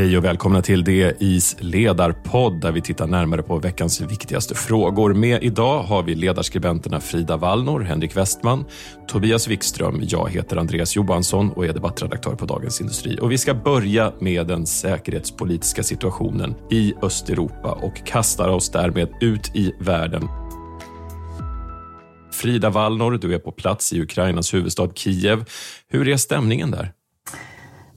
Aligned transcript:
Hej 0.00 0.18
och 0.18 0.24
välkomna 0.24 0.62
till 0.62 0.84
DIs 0.84 1.56
ledarpodd 1.58 2.60
där 2.60 2.72
vi 2.72 2.80
tittar 2.80 3.06
närmare 3.06 3.42
på 3.42 3.58
veckans 3.58 4.00
viktigaste 4.00 4.54
frågor. 4.54 5.14
Med 5.14 5.42
idag 5.42 5.82
har 5.82 6.02
vi 6.02 6.14
ledarskribenterna 6.14 7.00
Frida 7.00 7.36
Wallnor, 7.36 7.80
Henrik 7.80 8.16
Westman, 8.16 8.64
Tobias 9.08 9.48
Wikström. 9.48 10.00
Jag 10.02 10.30
heter 10.30 10.56
Andreas 10.56 10.96
Johansson 10.96 11.50
och 11.50 11.66
är 11.66 11.72
debattredaktör 11.72 12.34
på 12.34 12.46
Dagens 12.46 12.80
Industri. 12.80 13.18
Och 13.20 13.32
vi 13.32 13.38
ska 13.38 13.54
börja 13.54 14.12
med 14.20 14.46
den 14.46 14.66
säkerhetspolitiska 14.66 15.82
situationen 15.82 16.54
i 16.70 16.94
Östeuropa 17.02 17.72
och 17.72 18.06
kastar 18.06 18.48
oss 18.48 18.70
därmed 18.70 19.08
ut 19.20 19.56
i 19.56 19.72
världen. 19.80 20.28
Frida 22.32 22.70
Wallnor, 22.70 23.18
du 23.22 23.34
är 23.34 23.38
på 23.38 23.52
plats 23.52 23.92
i 23.92 24.00
Ukrainas 24.02 24.54
huvudstad 24.54 24.88
Kiev. 24.94 25.44
Hur 25.88 26.08
är 26.08 26.16
stämningen 26.16 26.70
där? 26.70 26.92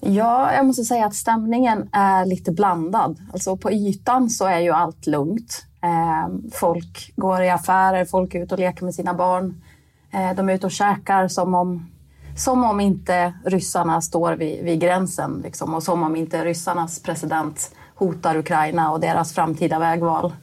Ja, 0.05 0.53
jag 0.53 0.65
måste 0.65 0.83
säga 0.83 1.05
att 1.05 1.15
stämningen 1.15 1.89
är 1.91 2.25
lite 2.25 2.51
blandad. 2.51 3.19
Alltså 3.33 3.57
på 3.57 3.71
ytan 3.71 4.29
så 4.29 4.45
är 4.45 4.59
ju 4.59 4.71
allt 4.71 5.07
lugnt. 5.07 5.65
Ehm, 5.81 6.51
folk 6.53 7.13
går 7.15 7.41
i 7.41 7.49
affärer, 7.49 8.05
folk 8.05 8.35
är 8.35 8.43
ute 8.43 8.55
och 8.55 8.59
leker 8.59 8.85
med 8.85 8.95
sina 8.95 9.13
barn. 9.13 9.63
Eh, 10.11 10.35
de 10.35 10.49
är 10.49 10.53
ute 10.53 10.65
och 10.65 10.71
käkar 10.71 11.27
som 11.27 11.55
om, 11.55 11.89
som 12.35 12.63
om 12.63 12.79
inte 12.79 13.33
ryssarna 13.45 14.01
står 14.01 14.33
vid, 14.33 14.63
vid 14.63 14.79
gränsen 14.79 15.41
liksom, 15.43 15.73
och 15.73 15.83
som 15.83 16.03
om 16.03 16.15
inte 16.15 16.45
ryssarnas 16.45 17.03
president 17.03 17.75
hotar 17.95 18.37
Ukraina 18.37 18.91
och 18.91 18.99
deras 18.99 19.33
framtida 19.33 19.79
vägval. 19.79 20.33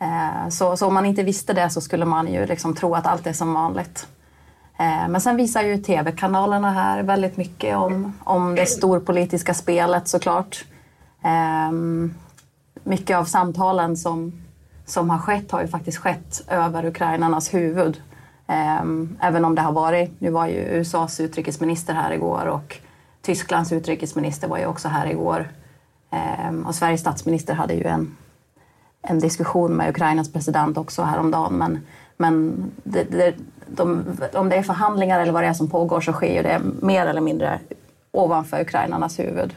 Eh, 0.00 0.48
så, 0.48 0.76
så 0.76 0.86
om 0.86 0.94
man 0.94 1.06
inte 1.06 1.22
visste 1.22 1.52
det 1.52 1.70
så 1.70 1.80
skulle 1.80 2.04
man 2.04 2.32
ju 2.32 2.46
liksom 2.46 2.74
tro 2.74 2.94
att 2.94 3.06
allt 3.06 3.26
är 3.26 3.32
som 3.32 3.54
vanligt. 3.54 4.06
Eh, 4.82 5.08
men 5.08 5.20
sen 5.20 5.36
visar 5.36 5.62
ju 5.62 5.76
tv-kanalerna 5.76 6.70
här 6.70 7.02
väldigt 7.02 7.36
mycket 7.36 7.76
om, 7.76 8.12
om 8.24 8.54
det 8.54 8.66
storpolitiska 8.66 9.54
spelet 9.54 10.08
såklart. 10.08 10.64
Ehm, 11.22 12.14
mycket 12.84 13.16
av 13.16 13.24
samtalen 13.24 13.96
som, 13.96 14.32
som 14.86 15.10
har 15.10 15.18
skett 15.18 15.50
har 15.50 15.62
ju 15.62 15.68
faktiskt 15.68 15.98
skett 15.98 16.42
över 16.48 16.84
ukrainarnas 16.84 17.54
huvud. 17.54 18.02
Ehm, 18.46 19.18
även 19.20 19.44
om 19.44 19.54
det 19.54 19.62
har 19.62 19.72
varit, 19.72 20.20
nu 20.20 20.30
var 20.30 20.46
ju 20.46 20.58
USAs 20.58 21.20
utrikesminister 21.20 21.94
här 21.94 22.12
igår 22.12 22.46
och 22.46 22.76
Tysklands 23.22 23.72
utrikesminister 23.72 24.48
var 24.48 24.58
ju 24.58 24.66
också 24.66 24.88
här 24.88 25.06
igår. 25.06 25.48
Ehm, 26.10 26.66
och 26.66 26.74
Sveriges 26.74 27.00
statsminister 27.00 27.54
hade 27.54 27.74
ju 27.74 27.84
en, 27.84 28.16
en 29.02 29.18
diskussion 29.18 29.72
med 29.72 29.90
Ukrainas 29.90 30.32
president 30.32 30.78
också 30.78 31.02
häromdagen. 31.02 31.52
Men, 31.52 31.80
men 32.16 32.54
det, 32.84 33.04
det, 33.04 33.34
de, 33.76 34.04
om 34.34 34.48
det 34.48 34.56
är 34.56 34.62
förhandlingar 34.62 35.20
eller 35.20 35.32
vad 35.32 35.42
det 35.42 35.46
är 35.46 35.52
som 35.52 35.70
pågår 35.70 36.00
så 36.00 36.12
sker 36.12 36.34
ju 36.34 36.42
det 36.42 36.60
mer 36.80 37.06
eller 37.06 37.20
mindre 37.20 37.58
ovanför 38.10 38.60
ukrainarnas 38.60 39.18
huvud. 39.18 39.54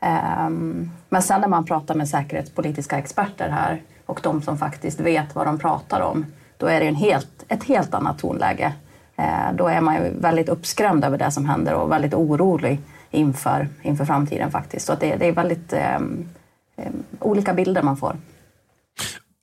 Ehm, 0.00 0.90
men 1.08 1.22
sen 1.22 1.40
när 1.40 1.48
man 1.48 1.64
pratar 1.64 1.94
med 1.94 2.08
säkerhetspolitiska 2.08 2.98
experter 2.98 3.48
här 3.48 3.82
och 4.06 4.20
de 4.22 4.42
som 4.42 4.58
faktiskt 4.58 5.00
vet 5.00 5.34
vad 5.34 5.46
de 5.46 5.58
pratar 5.58 6.00
om, 6.00 6.26
då 6.56 6.66
är 6.66 6.80
det 6.80 6.86
en 6.86 6.94
helt, 6.94 7.44
ett 7.48 7.64
helt 7.64 7.94
annat 7.94 8.18
tonläge. 8.18 8.72
Ehm, 9.16 9.56
då 9.56 9.68
är 9.68 9.80
man 9.80 9.94
ju 9.94 10.10
väldigt 10.20 10.48
uppskrämd 10.48 11.04
över 11.04 11.18
det 11.18 11.30
som 11.30 11.46
händer 11.46 11.74
och 11.74 11.92
väldigt 11.92 12.14
orolig 12.14 12.80
inför, 13.10 13.68
inför 13.82 14.04
framtiden 14.04 14.50
faktiskt. 14.50 14.86
Så 14.86 14.94
det, 14.94 15.16
det 15.16 15.28
är 15.28 15.32
väldigt 15.32 15.72
um, 15.72 16.28
um, 16.76 17.04
olika 17.20 17.54
bilder 17.54 17.82
man 17.82 17.96
får. 17.96 18.16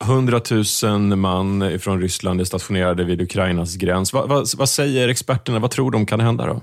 100 0.03 0.41
000 0.83 1.15
man 1.15 1.79
från 1.79 2.01
Ryssland 2.01 2.41
är 2.41 2.45
stationerade 2.45 3.03
vid 3.03 3.21
Ukrainas 3.21 3.75
gräns. 3.75 4.13
Vad, 4.13 4.29
vad, 4.29 4.47
vad, 4.57 4.69
säger 4.69 5.09
experterna? 5.09 5.59
Vad 5.59 5.71
tror 5.71 5.91
de 5.91 6.05
kan 6.05 6.19
hända 6.19 6.45
då? 6.45 6.61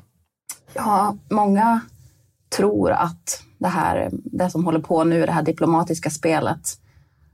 Ja, 0.74 1.16
många 1.30 1.80
tror 2.56 2.90
att 2.90 3.42
det 3.58 3.68
här 3.68 4.10
det 4.12 4.50
som 4.50 4.64
håller 4.64 4.80
på 4.80 5.04
nu, 5.04 5.26
det 5.26 5.32
här 5.32 5.42
diplomatiska 5.42 6.10
spelet, 6.10 6.78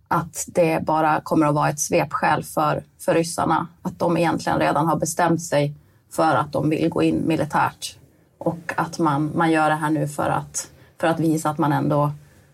att 0.09 0.45
det 0.47 0.85
bara 0.87 1.21
kommer 1.21 1.47
att 1.47 1.55
vara 1.55 1.69
ett 1.69 1.81
svepskäl 1.81 2.45
för, 2.45 2.85
för 3.01 3.15
ryssarna. 3.15 3.67
Att 3.83 3.99
de 3.99 4.17
egentligen 4.17 4.59
redan 4.59 4.87
har 4.87 4.97
bestämt 4.97 5.43
sig 5.43 5.75
för 6.13 6.35
att 6.35 6.53
de 6.53 6.71
vill 6.71 6.89
gå 6.89 7.03
in 7.03 7.23
militärt 7.27 7.99
och 8.39 8.75
att 8.77 8.99
man, 8.99 9.33
man 9.35 9.51
gör 9.51 9.71
det 9.71 9.77
här 9.77 9.91
nu 9.91 10.09
för 10.09 10.31
att, 10.31 10.71
för 11.01 11.07
att 11.07 11.21
visa 11.21 11.51
att 11.51 11.59
man 11.59 11.73
ändå, 11.73 12.13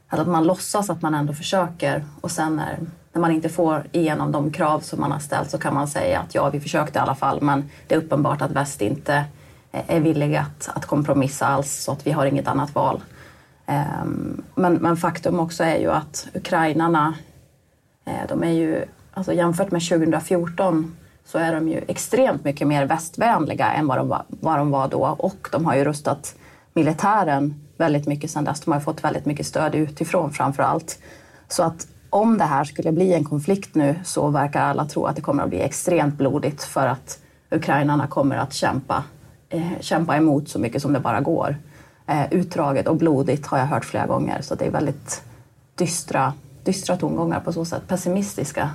att 0.08 0.28
man 0.28 0.44
låtsas 0.44 0.90
att 0.90 1.02
man 1.02 1.14
ändå 1.14 1.32
försöker 1.32 2.04
och 2.20 2.30
sen 2.30 2.56
när 2.56 2.78
när 3.16 3.20
man 3.20 3.32
inte 3.32 3.48
får 3.48 3.86
igenom 3.92 4.32
de 4.32 4.52
krav 4.52 4.80
som 4.80 5.00
man 5.00 5.12
har 5.12 5.18
ställt 5.18 5.50
så 5.50 5.58
kan 5.58 5.74
man 5.74 5.88
säga 5.88 6.20
att 6.20 6.34
ja, 6.34 6.50
vi 6.50 6.60
försökte 6.60 6.98
i 6.98 7.02
alla 7.02 7.14
fall, 7.14 7.42
men 7.42 7.70
det 7.86 7.94
är 7.94 7.98
uppenbart 7.98 8.42
att 8.42 8.50
väst 8.50 8.82
inte 8.82 9.24
eh, 9.72 9.80
är 9.86 10.00
villiga 10.00 10.40
att, 10.40 10.70
att 10.74 10.86
kompromissa 10.86 11.46
alls, 11.46 11.84
så 11.84 11.92
att 11.92 12.06
vi 12.06 12.10
har 12.10 12.26
inget 12.26 12.48
annat 12.48 12.74
val. 12.74 13.00
Ehm, 13.66 14.42
men, 14.54 14.74
men, 14.74 14.96
faktum 14.96 15.40
också 15.40 15.64
är 15.64 15.78
ju 15.78 15.90
att 15.90 16.28
ukrainarna, 16.34 17.14
eh, 18.04 18.28
de 18.28 18.42
är 18.42 18.52
ju, 18.52 18.84
alltså 19.12 19.32
jämfört 19.32 19.70
med 19.70 19.82
2014 19.88 20.96
så 21.24 21.38
är 21.38 21.54
de 21.54 21.68
ju 21.68 21.84
extremt 21.88 22.44
mycket 22.44 22.68
mer 22.68 22.86
västvänliga 22.86 23.72
än 23.72 23.86
vad 23.86 23.98
de 23.98 24.08
var, 24.08 24.24
vad 24.28 24.58
de 24.58 24.70
var 24.70 24.88
då 24.88 25.16
och 25.18 25.48
de 25.52 25.64
har 25.64 25.76
ju 25.76 25.84
rustat 25.84 26.34
militären 26.74 27.54
väldigt 27.76 28.06
mycket 28.06 28.30
sedan 28.30 28.44
dess. 28.44 28.60
De 28.60 28.72
har 28.72 28.80
fått 28.80 29.04
väldigt 29.04 29.26
mycket 29.26 29.46
stöd 29.46 29.74
utifrån 29.74 30.32
framför 30.32 30.62
allt. 30.62 30.98
Så 31.48 31.62
att 31.62 31.86
om 32.10 32.38
det 32.38 32.44
här 32.44 32.64
skulle 32.64 32.92
bli 32.92 33.14
en 33.14 33.24
konflikt 33.24 33.74
nu 33.74 33.94
så 34.04 34.28
verkar 34.28 34.60
alla 34.60 34.84
tro 34.84 35.06
att 35.06 35.16
det 35.16 35.22
kommer 35.22 35.42
att 35.42 35.48
bli 35.48 35.60
extremt 35.60 36.18
blodigt 36.18 36.62
för 36.62 36.86
att 36.86 37.18
ukrainarna 37.50 38.06
kommer 38.06 38.36
att 38.36 38.54
kämpa, 38.54 39.04
eh, 39.48 39.80
kämpa 39.80 40.16
emot 40.16 40.48
så 40.48 40.58
mycket 40.58 40.82
som 40.82 40.92
det 40.92 41.00
bara 41.00 41.20
går. 41.20 41.56
Eh, 42.06 42.32
utdraget 42.32 42.88
och 42.88 42.96
blodigt 42.96 43.46
har 43.46 43.58
jag 43.58 43.66
hört 43.66 43.84
flera 43.84 44.06
gånger 44.06 44.42
så 44.42 44.54
det 44.54 44.64
är 44.64 44.70
väldigt 44.70 45.22
dystra, 45.74 46.32
dystra 46.64 46.96
tongångar 46.96 47.40
på 47.40 47.52
så 47.52 47.64
sätt, 47.64 47.88
pessimistiska. 47.88 48.70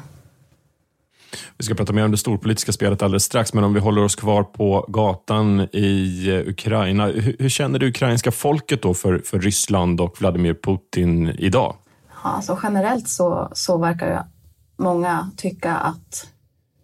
Vi 1.57 1.65
ska 1.65 1.75
prata 1.75 1.93
mer 1.93 2.05
om 2.05 2.11
det 2.11 2.17
storpolitiska 2.17 2.71
spelet 2.71 3.01
alldeles 3.01 3.23
strax, 3.23 3.53
men 3.53 3.63
om 3.63 3.73
vi 3.73 3.79
håller 3.79 4.03
oss 4.03 4.15
kvar 4.15 4.43
på 4.43 4.85
gatan 4.87 5.67
i 5.71 6.27
eh, 6.29 6.49
Ukraina. 6.49 7.05
Hur, 7.05 7.35
hur 7.39 7.49
känner 7.49 7.79
det 7.79 7.87
ukrainska 7.87 8.31
folket 8.31 8.81
då 8.81 8.93
för, 8.93 9.19
för 9.19 9.39
Ryssland 9.39 10.01
och 10.01 10.21
Vladimir 10.21 10.53
Putin 10.53 11.29
idag? 11.39 11.75
Alltså 12.21 12.59
generellt 12.63 13.09
så, 13.09 13.49
så 13.53 13.77
verkar 13.77 14.07
ju 14.07 14.17
många 14.83 15.29
tycka 15.37 15.75
att 15.75 16.27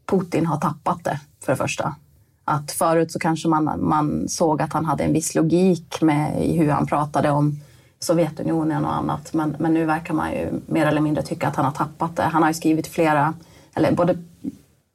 Putin 0.06 0.46
har 0.46 0.58
tappat 0.58 1.04
det, 1.04 1.20
för 1.46 1.52
det 1.52 1.58
första. 1.58 1.96
Att 2.46 2.72
förut 2.72 3.12
så 3.12 3.20
kanske 3.20 3.48
man, 3.48 3.88
man 3.88 4.30
såg 4.30 4.62
att 4.62 4.74
han 4.74 4.86
hade 4.86 5.04
en 5.04 5.14
viss 5.14 5.36
logik 5.36 6.02
med 6.02 6.46
i 6.46 6.58
hur 6.58 6.70
han 6.70 6.88
pratade 6.88 7.30
om 7.30 7.60
Sovjetunionen 8.00 8.86
och 8.86 8.96
annat. 8.96 9.34
Men, 9.34 9.56
men 9.60 9.74
nu 9.74 9.86
verkar 9.86 10.14
man 10.14 10.32
ju 10.32 10.62
mer 10.66 10.86
eller 10.86 11.02
mindre 11.02 11.24
tycka 11.24 11.48
att 11.48 11.56
han 11.56 11.66
har 11.66 11.72
tappat 11.72 12.16
det. 12.16 12.24
Han 12.24 12.42
har 12.42 12.50
ju 12.50 12.54
skrivit 12.54 12.88
flera, 12.88 13.34
eller 13.76 13.92
både 13.92 14.18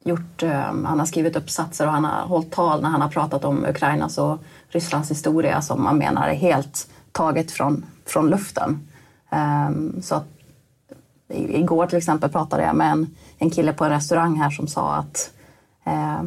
gjort, 0.03 0.43
eh, 0.43 0.61
han 0.85 0.99
har 0.99 1.05
skrivit 1.05 1.35
uppsatser 1.35 1.87
och 1.87 1.93
han 1.93 2.05
har 2.05 2.27
hållit 2.27 2.51
tal 2.51 2.81
när 2.81 2.89
han 2.89 3.01
har 3.01 3.09
pratat 3.09 3.45
om 3.45 3.65
Ukrainas 3.65 4.17
och 4.17 4.43
Rysslands 4.69 5.11
historia 5.11 5.61
som 5.61 5.83
man 5.83 5.97
menar 5.97 6.29
är 6.29 6.35
helt 6.35 6.87
taget 7.11 7.51
från, 7.51 7.85
från 8.05 8.29
luften. 8.29 8.87
Ehm, 9.33 10.01
så 10.01 10.15
att 10.15 10.25
Igår 11.33 11.87
till 11.87 11.97
exempel 11.97 12.29
pratade 12.29 12.63
jag 12.63 12.75
med 12.75 12.91
en, 12.91 13.15
en 13.37 13.49
kille 13.49 13.73
på 13.73 13.85
en 13.85 13.91
restaurang 13.91 14.35
här 14.35 14.49
som 14.49 14.67
sa 14.67 14.95
att 14.95 15.31
eh, 15.83 16.23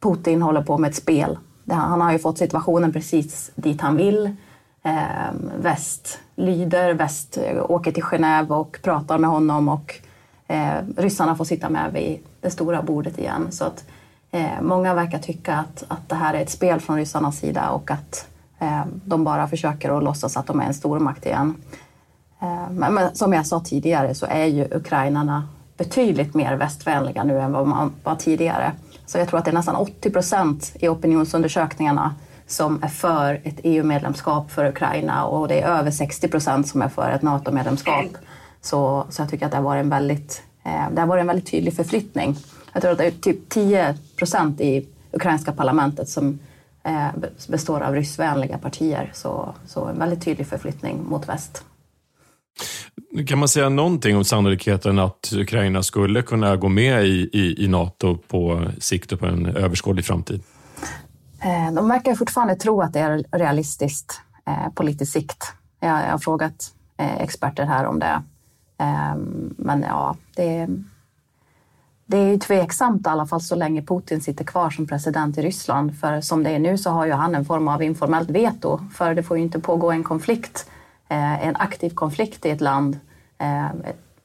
Putin 0.00 0.42
håller 0.42 0.62
på 0.62 0.78
med 0.78 0.90
ett 0.90 0.96
spel. 0.96 1.38
Han 1.68 2.00
har 2.00 2.12
ju 2.12 2.18
fått 2.18 2.38
situationen 2.38 2.92
precis 2.92 3.50
dit 3.54 3.80
han 3.80 3.96
vill. 3.96 4.36
Eh, 4.82 5.32
väst 5.60 6.18
lyder, 6.36 6.94
väst 6.94 7.38
åker 7.68 7.92
till 7.92 8.02
Genève 8.02 8.50
och 8.50 8.78
pratar 8.82 9.18
med 9.18 9.30
honom 9.30 9.68
och 9.68 9.94
eh, 10.48 10.74
ryssarna 10.96 11.36
får 11.36 11.44
sitta 11.44 11.68
med 11.68 11.92
vid 11.92 12.18
det 12.40 12.50
stora 12.50 12.82
bordet 12.82 13.18
igen. 13.18 13.46
Så 13.50 13.64
att 13.64 13.84
eh, 14.30 14.60
många 14.62 14.94
verkar 14.94 15.18
tycka 15.18 15.54
att, 15.54 15.84
att 15.88 16.08
det 16.08 16.14
här 16.14 16.34
är 16.34 16.42
ett 16.42 16.50
spel 16.50 16.80
från 16.80 16.96
ryssarnas 16.96 17.38
sida 17.38 17.70
och 17.70 17.90
att 17.90 18.28
eh, 18.58 18.84
de 19.04 19.24
bara 19.24 19.48
försöker 19.48 19.96
att 19.96 20.04
låtsas 20.04 20.36
att 20.36 20.46
de 20.46 20.60
är 20.60 20.64
en 20.64 20.74
stormakt 20.74 21.26
igen. 21.26 21.54
Eh, 22.42 22.70
men, 22.70 22.94
men, 22.94 23.14
som 23.14 23.32
jag 23.32 23.46
sa 23.46 23.60
tidigare 23.60 24.14
så 24.14 24.26
är 24.26 24.46
ju 24.46 24.68
ukrainarna 24.70 25.48
betydligt 25.76 26.34
mer 26.34 26.56
västvänliga 26.56 27.24
nu 27.24 27.40
än 27.40 27.52
vad 27.52 27.66
man 27.66 27.92
var 28.04 28.16
tidigare. 28.16 28.72
Så 29.06 29.18
jag 29.18 29.28
tror 29.28 29.38
att 29.38 29.44
det 29.44 29.50
är 29.50 29.54
nästan 29.54 29.76
80 29.76 30.10
procent 30.10 30.72
i 30.74 30.88
opinionsundersökningarna 30.88 32.14
som 32.46 32.82
är 32.82 32.88
för 32.88 33.40
ett 33.44 33.60
EU-medlemskap 33.62 34.50
för 34.50 34.64
Ukraina 34.64 35.24
och 35.24 35.48
det 35.48 35.60
är 35.60 35.68
över 35.68 35.90
60 35.90 36.28
procent 36.28 36.68
som 36.68 36.82
är 36.82 36.88
för 36.88 37.10
ett 37.10 37.22
NATO-medlemskap. 37.22 38.06
Så, 38.60 39.04
så 39.10 39.22
jag 39.22 39.30
tycker 39.30 39.46
att 39.46 39.52
det 39.52 39.58
har 39.58 39.64
varit 39.64 39.80
en 39.80 39.90
väldigt, 39.90 40.42
eh, 40.64 40.90
det 40.92 41.00
har 41.00 41.08
varit 41.08 41.20
en 41.20 41.26
väldigt 41.26 41.50
tydlig 41.50 41.76
förflyttning. 41.76 42.36
Jag 42.72 42.82
tror 42.82 42.92
att 42.92 42.98
det 42.98 43.06
är 43.06 43.10
typ 43.10 43.48
10 43.48 43.94
procent 44.16 44.60
i 44.60 44.86
ukrainska 45.12 45.52
parlamentet 45.52 46.08
som 46.08 46.38
eh, 46.82 47.08
består 47.48 47.80
av 47.80 47.94
ryssvänliga 47.94 48.58
partier. 48.58 49.10
Så, 49.14 49.54
så 49.66 49.84
en 49.84 49.98
väldigt 49.98 50.24
tydlig 50.24 50.46
förflyttning 50.46 51.04
mot 51.08 51.28
väst. 51.28 51.64
Kan 53.26 53.38
man 53.38 53.48
säga 53.48 53.68
någonting 53.68 54.16
om 54.16 54.24
sannolikheten 54.24 54.98
att 54.98 55.32
Ukraina 55.32 55.82
skulle 55.82 56.22
kunna 56.22 56.56
gå 56.56 56.68
med 56.68 57.06
i, 57.06 57.30
i, 57.32 57.64
i 57.64 57.68
Nato 57.68 58.16
på 58.16 58.70
sikt 58.78 59.12
och 59.12 59.20
på 59.20 59.26
en 59.26 59.46
överskådlig 59.46 60.04
framtid? 60.04 60.42
Eh, 61.42 61.74
de 61.74 61.88
verkar 61.88 62.14
fortfarande 62.14 62.56
tro 62.56 62.80
att 62.80 62.92
det 62.92 63.00
är 63.00 63.24
realistiskt 63.32 64.20
eh, 64.46 64.72
på 64.74 64.82
lite 64.82 65.06
sikt. 65.06 65.44
Jag, 65.80 66.02
jag 66.04 66.10
har 66.10 66.18
frågat 66.18 66.74
eh, 66.96 67.20
experter 67.20 67.64
här 67.64 67.84
om 67.84 67.98
det. 67.98 68.22
Men 69.56 69.82
ja, 69.82 70.16
det, 70.36 70.68
det 72.06 72.16
är 72.16 72.28
ju 72.28 72.38
tveksamt 72.38 73.06
i 73.06 73.10
alla 73.10 73.26
fall 73.26 73.40
så 73.40 73.54
länge 73.54 73.82
Putin 73.82 74.20
sitter 74.20 74.44
kvar 74.44 74.70
som 74.70 74.86
president 74.86 75.38
i 75.38 75.42
Ryssland. 75.42 75.98
För 75.98 76.20
som 76.20 76.42
det 76.42 76.50
är 76.50 76.58
nu 76.58 76.78
så 76.78 76.90
har 76.90 77.06
ju 77.06 77.12
han 77.12 77.34
en 77.34 77.44
form 77.44 77.68
av 77.68 77.82
informellt 77.82 78.30
veto. 78.30 78.80
För 78.94 79.14
det 79.14 79.22
får 79.22 79.36
ju 79.36 79.42
inte 79.42 79.60
pågå 79.60 79.90
en 79.90 80.04
konflikt, 80.04 80.70
Eh, 81.10 81.46
en 81.46 81.56
aktiv 81.56 81.90
konflikt 81.90 82.46
i 82.46 82.50
ett 82.50 82.60
land 82.60 82.98
eh, 83.38 83.68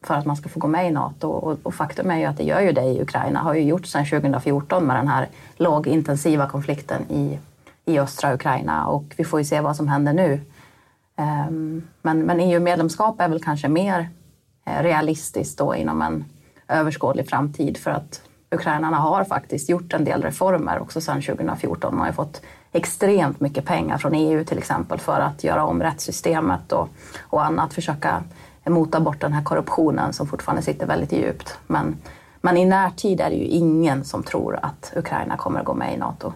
för 0.02 0.14
att 0.14 0.26
man 0.26 0.36
ska 0.36 0.50
få 0.50 0.60
gå 0.60 0.68
med 0.68 0.88
i 0.88 0.92
Nato. 0.92 1.28
Och, 1.64 1.74
faktum 1.74 2.12
är 2.12 2.18
ju 2.18 2.26
att 2.26 2.38
det 2.38 2.44
gör 2.44 2.62
ju 2.62 2.72
det 2.72 2.84
i 2.84 3.02
Ukraina, 3.02 3.40
har 3.40 3.54
ju 3.54 3.62
gjort 3.62 3.86
sedan 3.86 4.06
2014 4.06 4.86
med 4.86 4.96
den 4.96 5.08
här 5.08 5.28
lågintensiva 5.56 6.50
konflikten 6.50 7.02
i, 7.10 7.40
i 7.86 8.00
östra 8.00 8.34
Ukraina. 8.34 8.88
Och 8.88 9.04
vi 9.18 9.24
får 9.24 9.40
ju 9.40 9.46
se 9.46 9.62
vad 9.62 9.76
som 9.76 9.88
händer 9.88 10.14
nu. 10.14 10.42
Ehm, 11.16 11.88
men, 12.02 12.20
men 12.20 12.40
EU-medlemskap 12.40 13.22
är 13.22 13.30
väl 13.30 13.44
kanske 13.44 13.68
mer 13.68 14.10
eh, 14.66 14.84
realistiskt 14.84 15.58
då 15.58 15.76
inom 15.76 16.02
en 16.02 16.26
överskådlig 16.68 17.30
framtid 17.30 17.78
för 17.78 17.92
att 17.92 18.22
ukrainarna 18.52 18.98
har 18.98 19.24
faktiskt 19.24 19.70
gjort 19.70 19.94
en 19.94 20.04
del 20.04 20.22
reformer 20.22 20.80
också 20.80 21.02
sedan 21.02 21.22
2014. 21.22 21.94
Man 21.96 22.00
har 22.00 22.08
ju 22.08 22.14
fått 22.14 22.42
extremt 22.76 23.40
mycket 23.40 23.66
pengar 23.66 23.98
från 23.98 24.16
EU 24.16 24.44
till 24.44 24.58
exempel 24.58 25.00
för 25.00 25.20
att 25.20 25.44
göra 25.44 25.66
om 25.66 25.82
rättssystemet 25.82 26.72
och, 26.72 26.90
och 27.22 27.46
annat, 27.46 27.74
försöka 27.74 28.24
mota 28.66 29.00
bort 29.00 29.22
den 29.22 29.34
här 29.34 29.44
korruptionen 29.44 30.14
som 30.14 30.28
fortfarande 30.28 30.62
sitter 30.62 30.86
väldigt 30.86 31.12
djupt. 31.12 31.58
Men, 31.68 31.98
men 32.42 32.58
i 32.58 32.66
närtid 32.66 33.22
är 33.22 33.30
det 33.30 33.36
ju 33.36 33.46
ingen 33.46 34.04
som 34.04 34.24
tror 34.24 34.60
att 34.62 34.94
Ukraina 34.96 35.38
kommer 35.38 35.60
att 35.60 35.66
gå 35.66 35.74
med 35.74 35.94
i 35.94 35.98
Nato. 35.98 36.34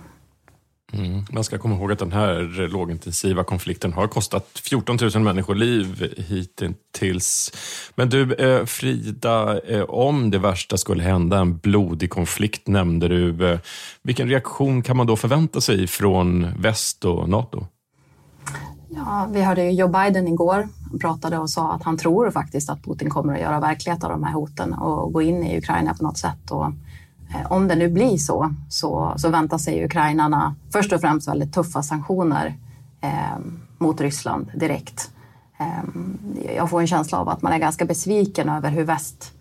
Mm. 0.91 1.25
Man 1.31 1.43
ska 1.43 1.57
komma 1.57 1.75
ihåg 1.75 1.91
att 1.91 1.99
den 1.99 2.11
här 2.11 2.67
lågintensiva 2.67 3.43
konflikten 3.43 3.93
har 3.93 4.07
kostat 4.07 4.61
14 4.63 4.97
000 5.15 5.23
människoliv 5.23 6.13
hittills. 6.17 7.51
Men 7.95 8.09
du, 8.09 8.33
eh, 8.33 8.65
Frida, 8.65 9.59
eh, 9.59 9.83
om 9.83 10.31
det 10.31 10.39
värsta 10.39 10.77
skulle 10.77 11.03
hända, 11.03 11.39
en 11.39 11.57
blodig 11.57 12.09
konflikt 12.09 12.67
nämnde 12.67 13.07
du. 13.07 13.51
Eh, 13.51 13.59
vilken 14.03 14.29
reaktion 14.29 14.81
kan 14.81 14.97
man 14.97 15.07
då 15.07 15.15
förvänta 15.15 15.61
sig 15.61 15.87
från 15.87 16.47
väst 16.61 17.05
och 17.05 17.29
Nato? 17.29 17.65
Ja, 18.89 19.29
vi 19.31 19.41
hörde 19.41 19.63
ju 19.63 19.71
Joe 19.71 19.87
Biden 19.87 20.27
igår 20.27 20.67
pratade 21.01 21.37
och 21.37 21.49
sa 21.49 21.73
att 21.73 21.83
han 21.83 21.97
tror 21.97 22.31
faktiskt 22.31 22.69
att 22.69 22.83
Putin 22.83 23.09
kommer 23.09 23.33
att 23.33 23.39
göra 23.39 23.59
verklighet 23.59 24.03
av 24.03 24.09
de 24.09 24.23
här 24.23 24.33
hoten 24.33 24.73
och 24.73 25.13
gå 25.13 25.21
in 25.21 25.43
i 25.43 25.57
Ukraina 25.57 25.93
på 25.93 26.03
något 26.03 26.17
sätt. 26.17 26.51
Och 26.51 26.65
Eh, 27.33 27.51
om 27.51 27.67
det 27.67 27.75
nu 27.75 27.89
blir 27.89 28.17
så, 28.17 28.53
så, 28.69 29.13
så 29.17 29.29
väntar 29.29 29.57
sig 29.57 29.85
ukrainarna 29.85 30.55
först 30.73 30.93
och 30.93 31.01
främst 31.01 31.27
väldigt 31.27 31.53
tuffa 31.53 31.83
sanktioner 31.83 32.57
eh, 33.01 33.39
mot 33.77 34.01
Ryssland 34.01 34.51
direkt. 34.55 35.11
Eh, 35.59 35.83
jag 36.55 36.69
får 36.69 36.81
en 36.81 36.87
känsla 36.87 37.17
av 37.17 37.29
att 37.29 37.41
man 37.41 37.53
är 37.53 37.57
ganska 37.57 37.85
besviken 37.85 38.49
över 38.49 38.69
hur 38.69 38.83
väst 38.83 39.33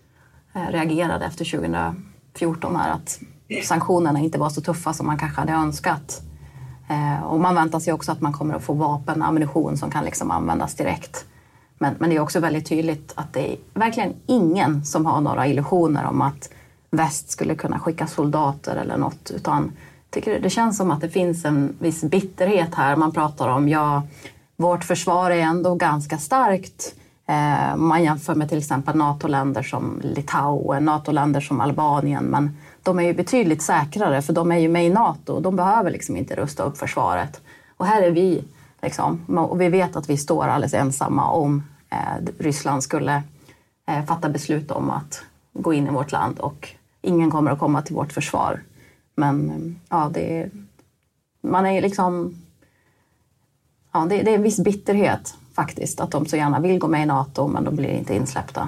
eh, 0.53 0.71
reagerade 0.71 1.25
efter 1.25 1.45
2014, 1.45 2.75
här, 2.75 2.91
att 2.91 3.19
sanktionerna 3.63 4.19
inte 4.19 4.39
var 4.39 4.49
så 4.49 4.61
tuffa 4.61 4.93
som 4.93 5.07
man 5.07 5.17
kanske 5.17 5.39
hade 5.39 5.53
önskat. 5.53 6.21
Eh, 6.89 7.23
och 7.23 7.39
man 7.39 7.55
väntar 7.55 7.79
sig 7.79 7.93
också 7.93 8.11
att 8.11 8.21
man 8.21 8.33
kommer 8.33 8.55
att 8.55 8.63
få 8.63 8.73
vapen 8.73 9.21
och 9.21 9.27
ammunition 9.27 9.77
som 9.77 9.91
kan 9.91 10.05
liksom 10.05 10.31
användas 10.31 10.75
direkt. 10.75 11.25
Men, 11.77 11.95
men 11.99 12.09
det 12.09 12.15
är 12.15 12.19
också 12.19 12.39
väldigt 12.39 12.65
tydligt 12.65 13.13
att 13.15 13.33
det 13.33 13.53
är 13.53 13.57
verkligen 13.73 14.13
ingen 14.27 14.85
som 14.85 15.05
har 15.05 15.21
några 15.21 15.47
illusioner 15.47 16.05
om 16.05 16.21
att 16.21 16.49
väst 16.91 17.29
skulle 17.29 17.55
kunna 17.55 17.79
skicka 17.79 18.07
soldater 18.07 18.75
eller 18.75 18.97
något. 18.97 19.31
Utan 19.35 19.71
tycker 20.09 20.39
det 20.39 20.49
känns 20.49 20.77
som 20.77 20.91
att 20.91 21.01
det 21.01 21.09
finns 21.09 21.45
en 21.45 21.75
viss 21.79 22.03
bitterhet 22.03 22.75
här. 22.75 22.95
Man 22.95 23.11
pratar 23.11 23.47
om, 23.47 23.69
ja, 23.69 24.03
vårt 24.55 24.83
försvar 24.83 25.31
är 25.31 25.39
ändå 25.39 25.75
ganska 25.75 26.17
starkt. 26.17 26.95
Eh, 27.27 27.75
man 27.75 28.03
jämför 28.03 28.35
med 28.35 28.49
till 28.49 28.57
exempel 28.57 28.95
NATO-länder 28.95 29.63
som 29.63 30.01
Litauen, 30.03 30.85
NATO-länder 30.85 31.41
som 31.41 31.61
Albanien. 31.61 32.23
Men 32.23 32.57
de 32.83 32.99
är 32.99 33.03
ju 33.03 33.13
betydligt 33.13 33.61
säkrare 33.61 34.21
för 34.21 34.33
de 34.33 34.51
är 34.51 34.57
ju 34.57 34.69
med 34.69 34.85
i 34.85 34.89
NATO. 34.89 35.39
De 35.39 35.55
behöver 35.55 35.91
liksom 35.91 36.17
inte 36.17 36.35
rusta 36.35 36.63
upp 36.63 36.77
försvaret. 36.77 37.41
Och 37.77 37.85
här 37.85 38.01
är 38.01 38.11
vi. 38.11 38.43
Liksom, 38.81 39.37
och 39.37 39.61
vi 39.61 39.69
vet 39.69 39.95
att 39.95 40.09
vi 40.09 40.17
står 40.17 40.47
alldeles 40.47 40.73
ensamma 40.73 41.31
om 41.31 41.63
eh, 41.89 42.25
Ryssland 42.39 42.83
skulle 42.83 43.23
eh, 43.87 44.05
fatta 44.05 44.29
beslut 44.29 44.71
om 44.71 44.89
att 44.89 45.23
gå 45.53 45.73
in 45.73 45.87
i 45.87 45.89
vårt 45.89 46.11
land 46.11 46.39
och 46.39 46.69
ingen 47.01 47.31
kommer 47.31 47.51
att 47.51 47.59
komma 47.59 47.81
till 47.81 47.95
vårt 47.95 48.13
försvar. 48.13 48.63
Men 49.15 49.79
ja, 49.89 50.11
det 50.13 50.37
är, 50.37 50.51
man 51.41 51.65
är 51.65 51.81
liksom... 51.81 52.35
Ja, 53.91 54.05
det, 54.09 54.21
det 54.21 54.31
är 54.31 54.35
en 54.35 54.43
viss 54.43 54.63
bitterhet 54.63 55.35
faktiskt, 55.55 55.99
att 55.99 56.11
de 56.11 56.25
så 56.25 56.35
gärna 56.35 56.59
vill 56.59 56.79
gå 56.79 56.87
med 56.87 57.03
i 57.03 57.05
Nato, 57.05 57.47
men 57.47 57.63
de 57.63 57.75
blir 57.75 57.89
inte 57.89 58.15
insläppta. 58.15 58.67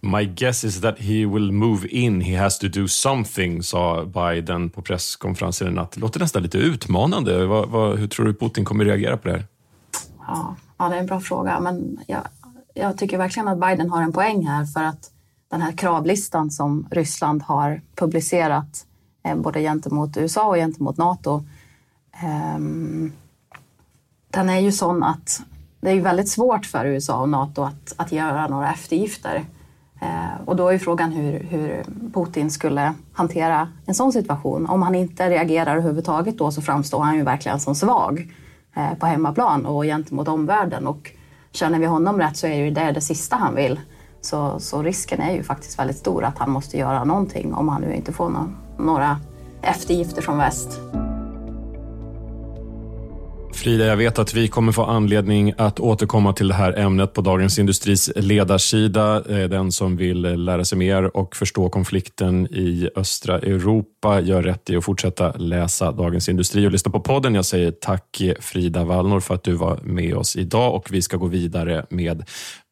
My 0.00 0.24
guess 0.24 0.64
is 0.64 0.80
that 0.80 0.98
he 0.98 1.26
will 1.26 1.52
move 1.52 1.88
in, 1.88 2.20
he 2.20 2.36
has 2.36 2.58
to 2.58 2.68
do 2.68 2.88
something, 2.88 3.62
sa 3.62 4.04
Biden 4.04 4.70
på 4.70 4.82
presskonferensen 4.82 5.68
i 5.68 5.70
natt. 5.70 5.92
Det 5.92 6.00
låter 6.00 6.20
nästan 6.20 6.42
lite 6.42 6.58
utmanande. 6.58 7.46
Vad, 7.46 7.68
vad, 7.68 7.98
hur 7.98 8.08
tror 8.08 8.26
du 8.26 8.34
Putin 8.34 8.64
kommer 8.64 8.84
reagera 8.84 9.16
på 9.16 9.28
det 9.28 9.34
här? 9.34 9.44
Ja, 10.26 10.56
ja 10.78 10.88
det 10.88 10.94
är 10.94 11.00
en 11.00 11.06
bra 11.06 11.20
fråga, 11.20 11.60
men 11.60 11.98
jag, 12.06 12.20
jag 12.74 12.98
tycker 12.98 13.18
verkligen 13.18 13.48
att 13.48 13.60
Biden 13.60 13.90
har 13.90 14.02
en 14.02 14.12
poäng 14.12 14.46
här 14.46 14.64
för 14.64 14.84
att 14.84 15.10
den 15.50 15.62
här 15.62 15.72
kravlistan 15.72 16.50
som 16.50 16.86
Ryssland 16.90 17.42
har 17.42 17.80
publicerat 17.94 18.86
eh, 19.24 19.36
både 19.36 19.60
gentemot 19.60 20.16
USA 20.16 20.48
och 20.48 20.56
gentemot 20.56 20.96
Nato. 20.96 21.44
Ehm, 22.22 23.12
den 24.30 24.48
är 24.48 24.60
ju 24.60 24.72
sån 24.72 25.02
att 25.02 25.40
det 25.80 25.90
är 25.90 26.00
väldigt 26.00 26.28
svårt 26.28 26.66
för 26.66 26.84
USA 26.84 27.20
och 27.20 27.28
Nato 27.28 27.62
att, 27.62 27.94
att 27.96 28.12
göra 28.12 28.48
några 28.48 28.72
eftergifter. 28.72 29.44
Eh, 30.00 30.40
och 30.44 30.56
då 30.56 30.68
är 30.68 30.78
frågan 30.78 31.12
hur, 31.12 31.42
hur 31.42 31.84
Putin 32.14 32.50
skulle 32.50 32.94
hantera 33.12 33.68
en 33.86 33.94
sån 33.94 34.12
situation. 34.12 34.66
Om 34.66 34.82
han 34.82 34.94
inte 34.94 35.30
reagerar 35.30 35.72
överhuvudtaget 35.72 36.38
då 36.38 36.50
så 36.50 36.62
framstår 36.62 37.02
han 37.02 37.16
ju 37.16 37.22
verkligen 37.22 37.60
som 37.60 37.74
svag 37.74 38.32
eh, 38.76 38.94
på 38.98 39.06
hemmaplan 39.06 39.66
och 39.66 39.82
gentemot 39.84 40.28
omvärlden. 40.28 40.86
Och 40.86 41.10
känner 41.52 41.78
vi 41.78 41.86
honom 41.86 42.18
rätt 42.18 42.36
så 42.36 42.46
är 42.46 42.54
ju 42.54 42.70
det 42.70 42.92
det 42.92 43.00
sista 43.00 43.36
han 43.36 43.54
vill. 43.54 43.80
Så, 44.28 44.60
så 44.60 44.82
risken 44.82 45.20
är 45.20 45.32
ju 45.32 45.42
faktiskt 45.42 45.78
väldigt 45.78 45.96
stor 45.96 46.24
att 46.24 46.38
han 46.38 46.50
måste 46.50 46.78
göra 46.78 47.04
någonting 47.04 47.54
om 47.54 47.68
han 47.68 47.82
nu 47.82 47.94
inte 47.94 48.12
får 48.12 48.28
någon, 48.28 48.56
några 48.78 49.20
eftergifter 49.62 50.22
från 50.22 50.38
väst. 50.38 50.80
Frida, 53.54 53.84
jag 53.84 53.96
vet 53.96 54.18
att 54.18 54.34
vi 54.34 54.48
kommer 54.48 54.72
få 54.72 54.84
anledning 54.84 55.52
att 55.58 55.80
återkomma 55.80 56.32
till 56.32 56.48
det 56.48 56.54
här 56.54 56.78
ämnet 56.78 57.12
på 57.12 57.20
Dagens 57.20 57.58
Industris 57.58 58.10
ledarsida. 58.16 59.16
Eh, 59.16 59.48
den 59.48 59.72
som 59.72 59.96
vill 59.96 60.20
lära 60.20 60.64
sig 60.64 60.78
mer 60.78 61.16
och 61.16 61.36
förstå 61.36 61.68
konflikten 61.68 62.46
i 62.46 62.90
östra 62.96 63.38
Europa 63.38 64.20
gör 64.20 64.42
rätt 64.42 64.70
i 64.70 64.76
att 64.76 64.84
fortsätta 64.84 65.32
läsa 65.32 65.92
Dagens 65.92 66.28
Industri 66.28 66.66
och 66.66 66.72
lyssna 66.72 66.92
på 66.92 67.00
podden. 67.00 67.34
Jag 67.34 67.44
säger 67.44 67.70
tack 67.70 68.22
Frida 68.40 68.84
Wallnor 68.84 69.20
för 69.20 69.34
att 69.34 69.44
du 69.44 69.52
var 69.52 69.80
med 69.82 70.14
oss 70.14 70.36
idag 70.36 70.74
och 70.74 70.92
vi 70.92 71.02
ska 71.02 71.16
gå 71.16 71.26
vidare 71.26 71.86
med 71.90 72.24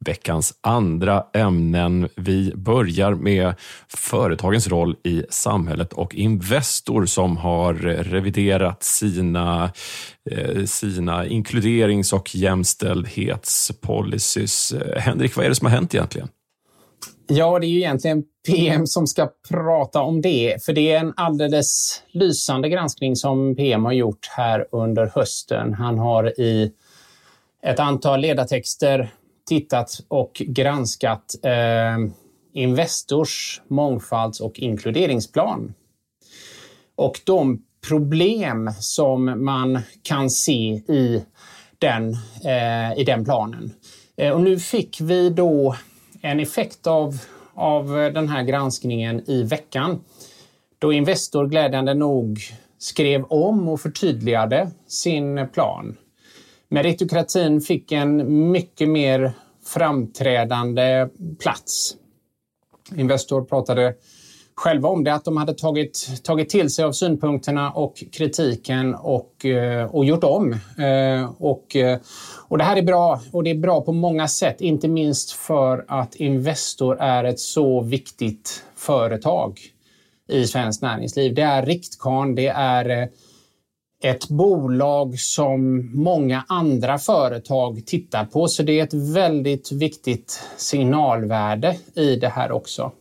veckans 0.05 0.55
andra 0.61 1.25
ämnen. 1.35 2.09
Vi 2.17 2.53
börjar 2.55 3.15
med 3.15 3.55
företagens 3.89 4.69
roll 4.69 4.97
i 5.05 5.23
samhället 5.31 5.93
och 5.93 6.15
Investor 6.15 7.07
som 7.07 7.37
har 7.37 7.75
reviderat 8.03 8.83
sina, 8.83 9.73
eh, 10.31 10.65
sina 10.65 11.27
inkluderings 11.27 12.13
och 12.13 12.35
jämställdhetspolicys. 12.35 14.73
Eh, 14.73 15.01
Henrik, 15.01 15.37
vad 15.37 15.45
är 15.45 15.49
det 15.49 15.55
som 15.55 15.67
har 15.67 15.75
hänt 15.75 15.95
egentligen? 15.95 16.29
Ja, 17.29 17.59
det 17.59 17.67
är 17.67 17.69
ju 17.69 17.79
egentligen 17.79 18.23
PM 18.47 18.87
som 18.87 19.07
ska 19.07 19.29
prata 19.49 20.01
om 20.01 20.23
det, 20.23 20.65
för 20.65 20.73
det 20.73 20.93
är 20.93 21.01
en 21.01 21.13
alldeles 21.17 22.03
lysande 22.13 22.69
granskning 22.69 23.17
som 23.17 23.57
PM 23.57 23.85
har 23.85 23.93
gjort 23.93 24.27
här 24.37 24.67
under 24.73 25.13
hösten. 25.15 25.75
Han 25.75 25.99
har 25.99 26.41
i 26.41 26.73
ett 27.63 27.81
antal 27.81 28.21
ledartexter 28.21 29.11
tittat 29.47 30.01
och 30.09 30.33
granskat 30.47 31.35
eh, 31.43 31.97
Investors 32.53 33.61
mångfalds 33.69 34.41
och 34.41 34.59
inkluderingsplan. 34.59 35.75
Och 36.97 37.21
de 37.25 37.63
problem 37.89 38.71
som 38.81 39.45
man 39.45 39.79
kan 40.03 40.31
se 40.31 40.83
i 40.89 41.25
den, 41.79 42.13
eh, 42.45 42.99
i 42.99 43.05
den 43.07 43.25
planen. 43.25 43.73
Eh, 44.17 44.33
och 44.33 44.41
nu 44.41 44.59
fick 44.59 45.01
vi 45.01 45.31
då 45.31 45.77
en 46.23 46.41
effekt 46.41 46.87
av, 46.87 47.19
av 47.55 47.87
den 47.89 48.29
här 48.29 48.43
granskningen 48.43 49.31
i 49.31 49.43
veckan 49.43 50.01
då 50.79 50.93
Investor 50.93 51.47
glädjande 51.47 51.95
nog 51.95 52.41
skrev 52.79 53.25
om 53.25 53.69
och 53.69 53.81
förtydligade 53.81 54.71
sin 54.87 55.49
plan. 55.53 55.97
Meritokratin 56.69 57.61
fick 57.61 57.93
en 57.93 58.51
mycket 58.51 58.89
mer 58.89 59.33
framträdande 59.65 61.09
plats. 61.39 61.97
Investor 62.97 63.45
pratade 63.45 63.95
själva 64.55 64.89
om 64.89 65.05
det, 65.05 65.15
att 65.15 65.25
de 65.25 65.37
hade 65.37 65.55
tagit, 65.55 66.23
tagit 66.23 66.49
till 66.49 66.71
sig 66.71 66.85
av 66.85 66.93
synpunkterna 66.93 67.71
och 67.71 68.05
kritiken 68.13 68.95
och, 68.95 69.45
eh, 69.45 69.95
och 69.95 70.05
gjort 70.05 70.25
om. 70.25 70.53
Eh, 70.79 71.31
och, 71.39 71.77
eh, 71.77 71.99
och 72.49 72.59
det 72.59 72.65
här 72.65 72.77
är 72.77 72.83
bra 72.83 73.21
och 73.33 73.45
det 73.45 73.51
är 73.51 73.59
bra 73.59 73.81
på 73.81 73.93
många 73.93 74.29
sätt, 74.29 74.61
inte 74.61 74.89
minst 74.89 75.31
för 75.31 75.85
att 75.89 76.15
Investor 76.15 76.97
är 77.01 77.25
ett 77.25 77.41
så 77.41 77.81
viktigt 77.81 78.65
företag 78.77 79.61
i 80.29 80.47
svenskt 80.47 80.83
näringsliv. 80.83 81.35
Det 81.35 81.43
är 81.43 81.67
Riktkarn, 81.67 82.35
det 82.35 82.49
är 82.49 83.09
ett 84.03 84.29
bolag 84.29 85.19
som 85.19 85.91
många 85.95 86.45
andra 86.49 86.99
företag 86.99 87.87
tittar 87.87 88.25
på. 88.25 88.49
Så 88.49 88.63
det 88.63 88.81
är 88.81 88.85
ett 88.85 89.15
väldigt 89.15 89.73
viktigt 89.73 90.41
signalvärde 90.57 91.77
i 91.95 92.17
det 92.17 92.29
här 92.29 92.53
också. 92.53 92.93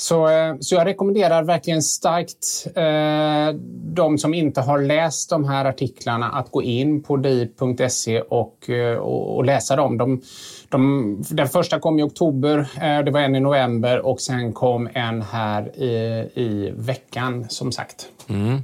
Så, 0.00 0.28
eh, 0.28 0.54
så 0.60 0.74
jag 0.74 0.86
rekommenderar 0.86 1.42
verkligen 1.42 1.82
starkt 1.82 2.66
eh, 2.74 3.60
de 3.94 4.18
som 4.18 4.34
inte 4.34 4.60
har 4.60 4.78
läst 4.78 5.30
de 5.30 5.44
här 5.44 5.64
artiklarna 5.64 6.26
att 6.26 6.50
gå 6.50 6.62
in 6.62 7.02
på 7.02 7.16
di.se 7.16 8.20
och, 8.20 8.70
eh, 8.70 8.96
och, 8.96 9.36
och, 9.36 9.44
läsa 9.44 9.76
dem. 9.76 9.98
De, 9.98 10.20
de, 10.68 11.22
den 11.30 11.48
första 11.48 11.80
kom 11.80 11.98
i 11.98 12.02
oktober, 12.02 12.58
eh, 12.58 13.04
det 13.04 13.10
var 13.10 13.20
en 13.20 13.36
i 13.36 13.40
november 13.40 14.06
och 14.06 14.20
sen 14.20 14.52
kom 14.52 14.88
en 14.94 15.22
här 15.22 15.82
i, 15.82 16.30
i 16.34 16.72
veckan 16.76 17.46
som 17.48 17.72
sagt. 17.72 18.06
Mm. 18.28 18.58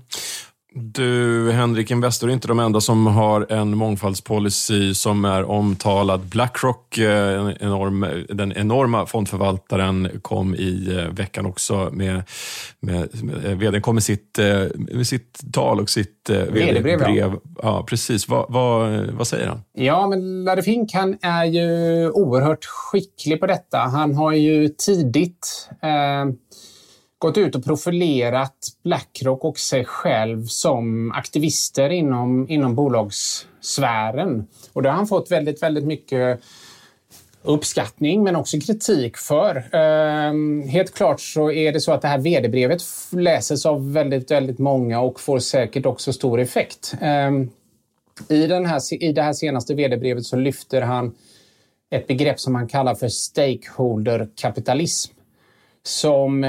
Du, 0.79 1.53
Henrik, 1.53 1.91
Investor 1.91 2.29
är 2.29 2.33
inte 2.33 2.49
de 2.49 2.59
enda 2.59 2.81
som 2.81 3.07
har 3.07 3.53
en 3.53 3.77
mångfaldspolicy 3.77 4.95
som 4.95 5.25
är 5.25 5.45
omtalad. 5.45 6.21
Blackrock, 6.21 6.99
eh, 6.99 7.51
enorm, 7.61 8.07
den 8.29 8.53
enorma 8.53 9.07
fondförvaltaren, 9.07 10.11
kom 10.23 10.55
i 10.55 10.97
eh, 10.99 11.15
veckan 11.15 11.47
också 11.47 11.89
med, 11.93 12.23
med, 12.81 13.25
med 13.25 13.45
eh, 13.45 13.57
vdn 13.57 13.83
kom 13.83 13.95
med 13.95 14.03
sitt, 14.03 14.39
med 14.75 15.07
sitt 15.07 15.41
tal 15.53 15.81
och 15.81 15.91
sitt 15.91 16.31
vd-brev. 16.31 17.17
Ja. 17.17 17.33
ja. 17.63 17.85
precis. 17.89 18.29
Va, 18.29 18.47
va, 18.49 18.89
vad 19.13 19.27
säger 19.27 19.47
han? 19.47 19.61
Ja, 19.73 20.07
men 20.07 20.45
Larry 20.45 20.63
Fink 20.63 20.93
han 20.95 21.19
är 21.23 21.45
ju 21.45 22.11
oerhört 22.11 22.65
skicklig 22.65 23.41
på 23.41 23.47
detta. 23.47 23.79
Han 23.79 24.15
har 24.15 24.33
ju 24.33 24.69
tidigt 24.69 25.69
eh, 25.83 26.25
gått 27.19 27.39
ut 27.39 27.55
och 27.55 27.65
profilerat 27.65 28.57
Blackrock 28.83 29.45
och 29.45 29.59
sig 29.59 29.85
själv 29.85 30.47
som 30.47 31.13
aktivister 31.13 31.91
inom, 31.91 32.49
inom 32.49 32.75
bolagssfären. 32.75 34.47
Och 34.73 34.83
det 34.83 34.89
har 34.89 34.97
han 34.97 35.07
fått 35.07 35.31
väldigt, 35.31 35.63
väldigt 35.63 35.85
mycket 35.85 36.41
uppskattning 37.43 38.23
men 38.23 38.37
också 38.37 38.61
kritik 38.61 39.17
för. 39.17 39.57
Eh, 39.57 40.33
helt 40.71 40.95
klart 40.95 41.21
så 41.21 41.51
är 41.51 41.73
det 41.73 41.81
så 41.81 41.93
att 41.93 42.03
det 42.03 42.09
här 42.09 42.19
vd-brevet 42.19 42.83
läses 43.11 43.67
av 43.67 43.93
väldigt, 43.93 44.31
väldigt 44.31 44.59
många 44.59 45.01
och 45.01 45.21
får 45.21 45.39
säkert 45.39 45.87
också 45.87 46.13
stor 46.13 46.41
effekt. 46.41 46.95
Eh, 47.01 47.31
i, 48.29 48.47
den 48.47 48.67
här, 48.67 49.03
I 49.03 49.13
det 49.13 49.23
här 49.23 49.33
senaste 49.33 49.75
vd-brevet 49.75 50.25
så 50.25 50.37
lyfter 50.37 50.83
han 50.83 51.15
ett 51.91 52.07
begrepp 52.07 52.41
som 52.41 52.55
han 52.55 52.69
kallar 52.69 52.95
för 52.95 53.09
stakeholder-kapitalism 53.09 55.13
som 55.83 56.49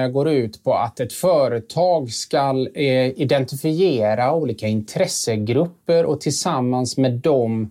Eh, 0.00 0.08
går 0.08 0.28
ut 0.28 0.64
på 0.64 0.74
att 0.74 1.00
ett 1.00 1.12
företag 1.12 2.10
ska 2.10 2.66
eh, 2.74 3.20
identifiera 3.20 4.34
olika 4.34 4.66
intressegrupper 4.66 6.04
och 6.04 6.20
tillsammans 6.20 6.96
med 6.96 7.12
dem 7.12 7.70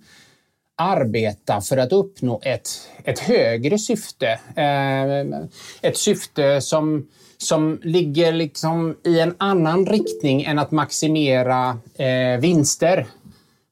arbeta 0.78 1.62
för 1.62 1.78
att 1.78 1.94
uppnå 1.94 2.40
ett, 2.44 2.70
ett 3.04 3.20
högre 3.20 3.78
syfte. 3.78 4.40
Eh, 4.56 5.48
ett 5.82 5.98
syfte 5.98 6.62
som, 6.62 7.08
som 7.38 7.80
ligger 7.84 8.34
liksom 8.34 8.98
i 9.04 9.20
en 9.20 9.36
annan 9.38 9.86
riktning 9.86 10.44
än 10.44 10.60
att 10.60 10.72
maximera 10.72 11.78
vinster 12.40 13.08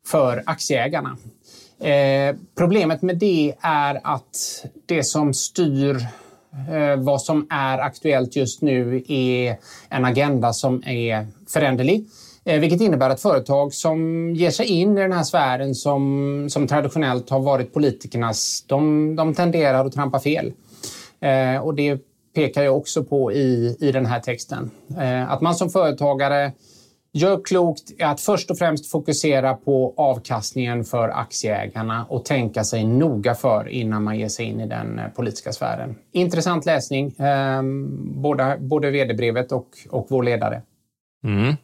för 0.07 0.43
aktieägarna. 0.45 1.17
Problemet 2.57 3.01
med 3.01 3.17
det 3.17 3.53
är 3.61 3.99
att 4.03 4.65
det 4.85 5.03
som 5.03 5.33
styr 5.33 6.07
Eh, 6.69 6.95
vad 6.95 7.21
som 7.21 7.47
är 7.49 7.77
aktuellt 7.77 8.35
just 8.35 8.61
nu 8.61 9.03
är 9.07 9.57
en 9.89 10.05
agenda 10.05 10.53
som 10.53 10.83
är 10.87 11.27
föränderlig. 11.47 12.05
Eh, 12.45 12.59
vilket 12.59 12.81
innebär 12.81 13.09
att 13.09 13.21
företag 13.21 13.73
som 13.73 14.29
ger 14.35 14.51
sig 14.51 14.65
in 14.65 14.97
i 14.97 15.01
den 15.01 15.11
här 15.11 15.23
sfären 15.23 15.75
som, 15.75 16.47
som 16.49 16.67
traditionellt 16.67 17.29
har 17.29 17.39
varit 17.39 17.73
politikernas, 17.73 18.63
de, 18.67 19.15
de 19.15 19.33
tenderar 19.33 19.85
att 19.85 19.93
trampa 19.93 20.19
fel. 20.19 20.53
Eh, 21.19 21.57
och 21.57 21.73
det 21.75 21.99
pekar 22.35 22.63
jag 22.63 22.77
också 22.77 23.03
på 23.03 23.31
i, 23.31 23.77
i 23.79 23.91
den 23.91 24.05
här 24.05 24.19
texten. 24.19 24.71
Eh, 24.99 25.31
att 25.31 25.41
man 25.41 25.55
som 25.55 25.69
företagare 25.69 26.51
Gör 27.17 27.41
klokt 27.43 27.91
i 27.91 28.03
att 28.03 28.21
först 28.21 28.51
och 28.51 28.57
främst 28.57 28.91
fokusera 28.91 29.53
på 29.53 29.93
avkastningen 29.97 30.83
för 30.83 31.09
aktieägarna 31.09 32.05
och 32.09 32.25
tänka 32.25 32.63
sig 32.63 32.83
noga 32.83 33.35
för 33.35 33.67
innan 33.67 34.03
man 34.03 34.19
ger 34.19 34.27
sig 34.27 34.45
in 34.45 34.59
i 34.59 34.67
den 34.67 34.99
eh, 34.99 35.07
politiska 35.07 35.51
sfären. 35.51 35.95
Intressant 36.11 36.65
läsning, 36.65 37.07
eh, 37.07 37.61
både, 38.21 38.57
både 38.59 38.91
vd-brevet 38.91 39.51
och, 39.51 39.67
och 39.89 40.07
vår 40.09 40.23
ledare. 40.23 40.61
Mm. 41.23 41.55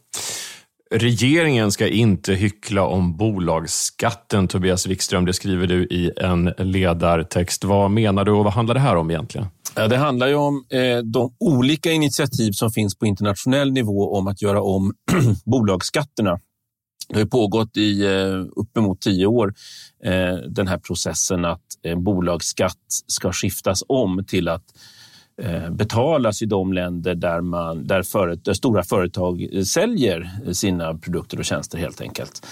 Regeringen 0.96 1.72
ska 1.72 1.88
inte 1.88 2.34
hyckla 2.34 2.84
om 2.84 3.18
bolagsskatten, 3.18 4.48
Tobias 4.48 4.88
Wikström. 4.88 5.26
Det 5.26 5.34
skriver 5.34 5.68
du 5.68 5.84
i 5.84 6.12
en 6.18 6.54
ledartext. 6.58 7.64
Vad 7.64 7.92
menar 7.92 8.26
du 8.26 8.32
och 8.32 8.44
vad 8.44 8.54
handlar 8.54 8.74
det 8.74 8.80
här 8.80 8.96
om 8.96 9.12
egentligen? 9.12 9.48
Det 9.76 9.98
handlar 9.98 10.28
ju 10.28 10.36
om 10.36 10.66
eh, 10.70 10.98
de 10.98 11.36
olika 11.40 11.92
initiativ 11.92 12.52
som 12.52 12.72
finns 12.72 12.98
på 12.98 13.06
internationell 13.06 13.72
nivå 13.72 14.16
om 14.18 14.28
att 14.28 14.42
göra 14.42 14.62
om 14.62 14.94
bolagsskatterna. 15.46 16.40
Det 17.10 17.20
har 17.20 17.26
pågått 17.26 17.78
i 17.78 18.06
eh, 18.06 18.46
uppemot 18.56 19.02
tio 19.02 19.26
år, 19.26 19.54
eh, 20.04 20.36
den 20.36 20.68
här 20.68 20.78
processen 20.78 21.46
att 21.46 21.62
en 21.84 22.04
bolagsskatt 22.04 22.78
ska 23.08 23.32
skiftas 23.32 23.84
om 23.88 24.26
till 24.28 24.48
att 24.48 24.66
Eh, 25.42 25.70
betalas 25.70 26.42
i 26.42 26.46
de 26.46 26.74
länder 26.74 27.16
där, 27.16 27.42
man, 27.42 27.88
där, 27.88 28.04
för, 28.04 28.36
där 28.36 28.54
stora 28.54 28.84
företag 28.84 29.48
säljer 29.66 30.30
sina 30.54 30.98
produkter 30.98 31.40
och 31.40 31.46
tjänster 31.46 31.78
helt 31.78 32.02
enkelt. 32.02 32.46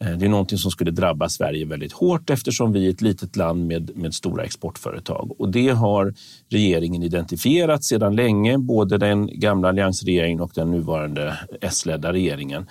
Eh, 0.00 0.10
det 0.10 0.24
är 0.24 0.28
någonting 0.28 0.58
som 0.58 0.70
skulle 0.70 0.90
drabba 0.90 1.28
Sverige 1.28 1.66
väldigt 1.66 1.92
hårt 1.92 2.30
eftersom 2.30 2.72
vi 2.72 2.86
är 2.86 2.90
ett 2.90 3.00
litet 3.00 3.36
land 3.36 3.66
med, 3.66 3.96
med 3.96 4.14
stora 4.14 4.44
exportföretag. 4.44 5.40
Och 5.40 5.48
det 5.48 5.68
har 5.68 6.14
regeringen 6.48 7.02
identifierat 7.02 7.84
sedan 7.84 8.16
länge, 8.16 8.58
både 8.58 8.98
den 8.98 9.40
gamla 9.40 9.68
alliansregeringen 9.68 10.40
och 10.40 10.52
den 10.54 10.70
nuvarande 10.70 11.38
S-ledda 11.60 12.12
regeringen. 12.12 12.66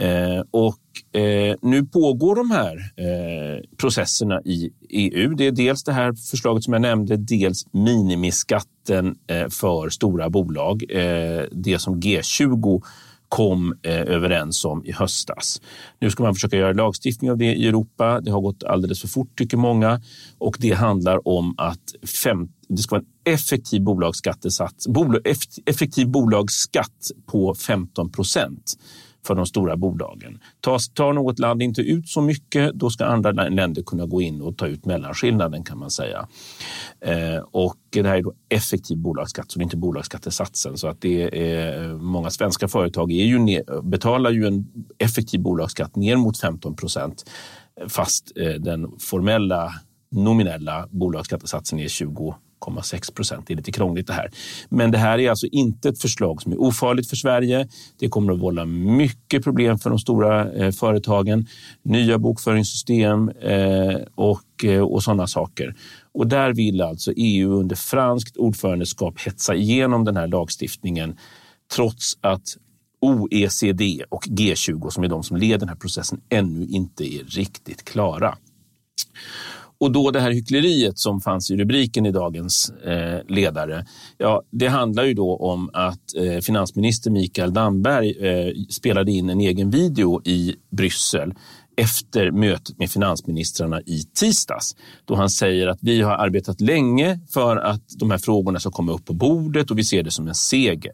Eh, 0.00 0.42
och 0.50 1.20
eh, 1.20 1.56
nu 1.62 1.84
pågår 1.84 2.36
de 2.36 2.50
här 2.50 2.76
eh, 2.76 3.62
processerna 3.76 4.40
i 4.44 4.70
EU. 4.88 5.34
Det 5.34 5.46
är 5.46 5.52
dels 5.52 5.84
det 5.84 5.92
här 5.92 6.12
förslaget 6.12 6.64
som 6.64 6.72
jag 6.72 6.82
nämnde, 6.82 7.16
dels 7.16 7.66
minimiskatten 7.72 9.16
eh, 9.26 9.48
för 9.48 9.88
stora 9.88 10.30
bolag. 10.30 10.84
Eh, 10.90 11.44
det 11.52 11.78
som 11.78 12.00
G20 12.00 12.82
kom 13.28 13.74
eh, 13.82 14.00
överens 14.00 14.64
om 14.64 14.84
i 14.84 14.92
höstas. 14.92 15.60
Nu 16.00 16.10
ska 16.10 16.22
man 16.22 16.34
försöka 16.34 16.56
göra 16.56 16.72
lagstiftning 16.72 17.30
av 17.30 17.38
det 17.38 17.54
i 17.54 17.68
Europa. 17.68 18.20
Det 18.20 18.30
har 18.30 18.40
gått 18.40 18.64
alldeles 18.64 19.00
för 19.00 19.08
fort 19.08 19.38
tycker 19.38 19.56
många 19.56 20.00
och 20.38 20.56
det 20.60 20.72
handlar 20.72 21.28
om 21.28 21.54
att 21.58 22.08
fem, 22.22 22.48
det 22.68 22.78
ska 22.78 22.94
vara 22.94 23.04
en 23.24 23.32
effektiv 23.34 23.82
bolagsskattesats, 23.82 24.86
effektiv 25.66 26.08
bolagsskatt 26.08 27.10
på 27.26 27.54
15 27.54 28.12
procent 28.12 28.74
för 29.26 29.34
de 29.34 29.46
stora 29.46 29.76
bolagen. 29.76 30.38
Tar, 30.60 31.12
något 31.12 31.38
land 31.38 31.62
inte 31.62 31.80
ut 31.80 32.08
så 32.08 32.20
mycket, 32.20 32.74
då 32.74 32.90
ska 32.90 33.04
andra 33.04 33.30
länder 33.32 33.82
kunna 33.82 34.06
gå 34.06 34.22
in 34.22 34.42
och 34.42 34.56
ta 34.56 34.66
ut 34.66 34.86
mellanskillnaden 34.86 35.64
kan 35.64 35.78
man 35.78 35.90
säga. 35.90 36.28
Eh, 37.00 37.38
och 37.50 37.76
det 37.90 38.08
här 38.08 38.16
är 38.16 38.22
då 38.22 38.32
effektiv 38.48 38.98
bolagsskatt, 38.98 39.50
så 39.50 39.58
det 39.58 39.62
är 39.62 39.64
inte 39.64 39.76
bolagsskattesatsen. 39.76 40.76
Så 40.76 40.88
att 40.88 41.00
det 41.00 41.22
är, 41.22 41.82
eh, 41.82 41.96
många 41.96 42.30
svenska 42.30 42.68
företag 42.68 43.12
är 43.12 43.24
ju 43.24 43.38
ner, 43.38 43.82
betalar 43.82 44.30
ju 44.30 44.46
en 44.46 44.66
effektiv 44.98 45.40
bolagsskatt 45.40 45.96
ner 45.96 46.16
mot 46.16 46.38
15 46.38 46.76
procent 46.76 47.24
fast 47.88 48.32
eh, 48.36 48.52
den 48.52 48.98
formella 48.98 49.72
nominella 50.10 50.88
bolagsskattesatsen 50.90 51.78
är 51.78 51.88
20 51.88 52.34
0,6 52.70 53.14
procent. 53.14 53.46
Det 53.46 53.54
är 53.54 53.56
lite 53.56 53.72
krångligt 53.72 54.06
det 54.06 54.12
här. 54.12 54.30
Men 54.68 54.90
det 54.90 54.98
här 54.98 55.18
är 55.18 55.30
alltså 55.30 55.46
inte 55.46 55.88
ett 55.88 56.00
förslag 56.00 56.42
som 56.42 56.52
är 56.52 56.60
ofarligt 56.60 57.08
för 57.08 57.16
Sverige. 57.16 57.68
Det 57.98 58.08
kommer 58.08 58.32
att 58.32 58.40
vålla 58.40 58.64
mycket 58.64 59.44
problem 59.44 59.78
för 59.78 59.90
de 59.90 59.98
stora 59.98 60.52
eh, 60.52 60.72
företagen. 60.72 61.46
Nya 61.82 62.18
bokföringssystem 62.18 63.28
eh, 63.28 63.96
och, 64.14 64.64
eh, 64.64 64.80
och 64.82 65.02
sådana 65.02 65.26
saker. 65.26 65.74
Och 66.14 66.26
där 66.26 66.54
vill 66.54 66.80
alltså 66.80 67.12
EU 67.16 67.52
under 67.52 67.76
franskt 67.76 68.36
ordförandeskap 68.36 69.20
hetsa 69.20 69.54
igenom 69.54 70.04
den 70.04 70.16
här 70.16 70.26
lagstiftningen 70.26 71.16
trots 71.74 72.18
att 72.20 72.56
OECD 73.00 74.04
och 74.08 74.24
G20 74.24 74.90
som 74.90 75.04
är 75.04 75.08
de 75.08 75.22
som 75.22 75.36
leder 75.36 75.58
den 75.58 75.68
här 75.68 75.76
processen 75.76 76.20
ännu 76.28 76.66
inte 76.66 77.14
är 77.14 77.24
riktigt 77.24 77.84
klara. 77.84 78.36
Och 79.80 79.92
då 79.92 80.10
det 80.10 80.20
här 80.20 80.30
hyckleriet 80.30 80.98
som 80.98 81.20
fanns 81.20 81.50
i 81.50 81.56
rubriken 81.56 82.06
i 82.06 82.12
dagens 82.12 82.70
eh, 82.70 83.20
ledare. 83.28 83.86
Ja, 84.18 84.42
det 84.50 84.66
handlar 84.68 85.04
ju 85.04 85.14
då 85.14 85.36
om 85.36 85.70
att 85.72 86.14
eh, 86.16 86.38
finansminister 86.38 87.10
Mikael 87.10 87.52
Damberg 87.52 88.10
eh, 88.10 88.52
spelade 88.70 89.12
in 89.12 89.30
en 89.30 89.40
egen 89.40 89.70
video 89.70 90.22
i 90.24 90.54
Bryssel 90.70 91.34
efter 91.76 92.30
mötet 92.30 92.78
med 92.78 92.90
finansministrarna 92.90 93.80
i 93.80 94.02
tisdags 94.14 94.76
då 95.04 95.14
han 95.14 95.30
säger 95.30 95.66
att 95.66 95.78
vi 95.80 96.02
har 96.02 96.12
arbetat 96.12 96.60
länge 96.60 97.20
för 97.30 97.56
att 97.56 97.82
de 97.98 98.10
här 98.10 98.18
frågorna 98.18 98.60
ska 98.60 98.70
komma 98.70 98.92
upp 98.92 99.04
på 99.04 99.14
bordet 99.14 99.70
och 99.70 99.78
vi 99.78 99.84
ser 99.84 100.02
det 100.02 100.10
som 100.10 100.28
en 100.28 100.34
seger. 100.34 100.92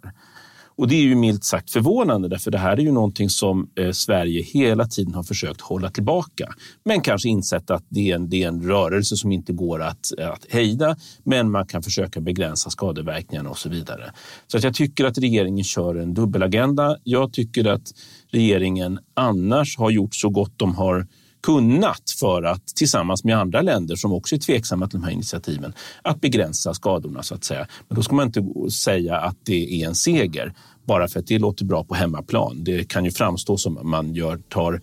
Och 0.76 0.88
det 0.88 0.95
är 0.95 1.02
ju 1.02 1.14
milt 1.14 1.45
sagt 1.45 1.71
förvånande 1.71 2.28
därför 2.28 2.50
det 2.50 2.59
här 2.59 2.76
är 2.76 2.83
ju 2.83 2.93
någonting 2.93 3.31
som 3.31 3.71
eh, 3.78 3.90
Sverige 3.90 4.43
hela 4.43 4.87
tiden 4.87 5.14
har 5.14 5.23
försökt 5.23 5.61
hålla 5.61 5.90
tillbaka. 5.90 6.54
Men 6.85 7.00
kanske 7.00 7.28
insett 7.28 7.71
att 7.71 7.85
det 7.88 8.11
är 8.11 8.14
en, 8.14 8.28
det 8.28 8.43
är 8.43 8.49
en 8.49 8.62
rörelse 8.62 9.16
som 9.16 9.33
inte 9.33 9.52
går 9.52 9.83
att, 9.83 10.19
eh, 10.19 10.31
att 10.31 10.47
hejda 10.49 10.97
men 11.25 11.50
man 11.50 11.66
kan 11.66 11.83
försöka 11.83 12.21
begränsa 12.21 12.71
skadeverkningarna 12.71 13.50
och 13.50 13.59
så 13.59 13.69
vidare. 13.69 14.12
Så 14.47 14.57
att 14.57 14.64
jag 14.64 14.75
tycker 14.75 15.04
att 15.04 15.19
regeringen 15.19 15.64
kör 15.64 15.95
en 15.95 16.14
dubbelagenda. 16.14 16.97
Jag 17.04 17.33
tycker 17.33 17.64
att 17.64 17.93
regeringen 18.31 18.99
annars 19.14 19.78
har 19.78 19.90
gjort 19.90 20.14
så 20.14 20.28
gott 20.28 20.52
de 20.57 20.75
har 20.75 21.07
kunnat 21.45 22.11
för 22.21 22.43
att 22.43 22.67
tillsammans 22.67 23.25
med 23.25 23.39
andra 23.39 23.63
länder 23.63 23.97
som 23.97 24.13
också 24.13 24.35
är 24.35 24.39
tveksamma 24.39 24.89
till 24.89 25.01
de 25.01 25.05
här 25.05 25.13
initiativen 25.13 25.73
att 26.03 26.21
begränsa 26.21 26.75
skadorna 26.75 27.23
så 27.23 27.35
att 27.35 27.45
säga. 27.45 27.67
Men 27.89 27.97
då 27.97 28.03
ska 28.03 28.15
man 28.15 28.27
inte 28.27 28.71
säga 28.71 29.17
att 29.17 29.37
det 29.45 29.83
är 29.83 29.87
en 29.87 29.95
seger 29.95 30.55
bara 30.85 31.09
för 31.09 31.21
att 31.21 31.27
det 31.27 31.39
låter 31.39 31.65
bra 31.65 31.85
på 31.85 31.95
hemmaplan. 31.95 32.65
Det 32.65 32.89
kan 32.89 33.05
ju 33.05 33.11
framstå 33.11 33.57
som 33.57 33.79
att 33.79 33.87
man 33.87 34.15
gör, 34.15 34.37
tar 34.37 34.81